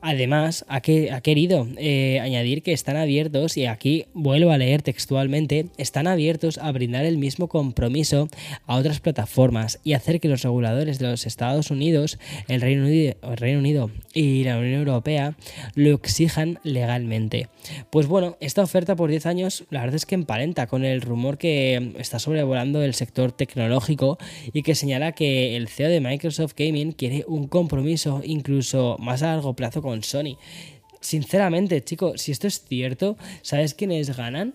Además, 0.00 0.64
ha, 0.68 0.80
querido 0.80 1.66
eh, 1.76 2.20
añadir 2.20 2.62
que 2.62 2.72
están 2.72 2.96
abiertos, 2.96 3.56
y 3.56 3.66
aquí 3.66 4.06
vuelvo 4.14 4.52
a 4.52 4.58
leer 4.58 4.82
textualmente, 4.82 5.66
están 5.76 6.06
abiertos 6.06 6.58
a 6.58 6.70
brindar 6.70 7.04
el 7.04 7.18
mismo 7.18 7.48
compromiso 7.48 8.28
a 8.66 8.76
otras 8.76 9.00
plataformas 9.00 9.80
y 9.82 9.94
hacer 9.94 10.20
que 10.20 10.28
los 10.28 10.42
reguladores 10.42 10.98
de 10.98 11.10
los 11.10 11.26
Estados 11.26 11.70
Unidos, 11.72 12.18
el 12.46 12.60
Reino 12.60 12.84
Unido, 12.84 13.14
el 13.22 13.36
Reino 13.36 13.58
Unido 13.58 13.90
y 14.14 14.44
la 14.44 14.58
Unión 14.58 14.80
Europea 14.80 15.36
lo 15.74 15.94
exijan 15.94 16.60
legalmente. 16.62 17.48
Pues 17.90 18.06
bueno, 18.06 18.36
esta 18.40 18.62
oferta 18.62 18.94
por 18.94 19.10
10 19.10 19.26
años 19.26 19.64
la 19.70 19.80
verdad 19.80 19.96
es 19.96 20.06
que 20.06 20.14
emparenta 20.14 20.66
con 20.68 20.84
el 20.84 21.00
rumor 21.00 21.38
que 21.38 21.92
está 21.98 22.18
sobrevolando 22.18 22.82
el 22.82 22.94
sector 22.94 23.32
tecnológico 23.32 24.18
y 24.52 24.62
que 24.62 24.74
señala 24.74 25.12
que 25.12 25.56
el 25.56 25.68
CEO 25.68 25.88
de 25.88 26.00
Microsoft 26.00 26.54
Gaming 26.56 26.92
quiere 26.92 27.24
un 27.26 27.48
compromiso 27.48 28.22
incluso 28.24 28.96
más 29.00 29.22
a 29.22 29.34
largo 29.34 29.54
plazo 29.54 29.82
Sony. 30.02 30.36
Sinceramente, 31.00 31.82
chicos, 31.82 32.20
si 32.20 32.32
esto 32.32 32.46
es 32.46 32.64
cierto, 32.64 33.16
¿sabes 33.42 33.74
quiénes 33.74 34.16
ganan? 34.16 34.54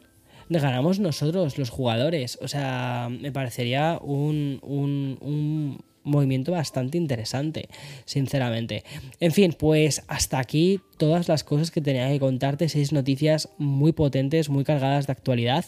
Ganamos 0.49 0.99
nosotros, 0.99 1.57
los 1.57 1.69
jugadores. 1.69 2.37
O 2.41 2.47
sea, 2.47 3.09
me 3.09 3.31
parecería 3.31 3.99
un, 4.01 4.59
un, 4.61 5.83
movimiento 6.03 6.51
bastante 6.51 6.97
interesante, 6.97 7.69
sinceramente. 8.03 8.83
En 9.21 9.31
fin, 9.31 9.55
pues 9.57 10.03
hasta 10.07 10.37
aquí 10.37 10.81
todas 10.97 11.29
las 11.29 11.45
cosas 11.45 11.71
que 11.71 11.79
tenía 11.79 12.09
que 12.09 12.19
contarte, 12.19 12.67
seis 12.67 12.91
noticias 12.91 13.49
muy 13.57 13.93
potentes, 13.93 14.49
muy 14.49 14.65
cargadas 14.65 15.07
de 15.07 15.13
actualidad 15.13 15.65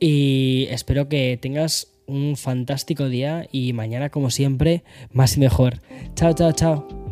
y 0.00 0.68
espero 0.70 1.08
que 1.08 1.38
tengas 1.40 1.88
un 2.06 2.36
fantástico 2.36 3.08
día 3.08 3.46
y 3.52 3.72
mañana 3.72 4.10
como 4.10 4.30
siempre 4.30 4.82
más 5.12 5.36
y 5.36 5.40
mejor. 5.40 5.80
Chao, 6.14 6.32
chao, 6.32 6.52
chao. 6.52 7.07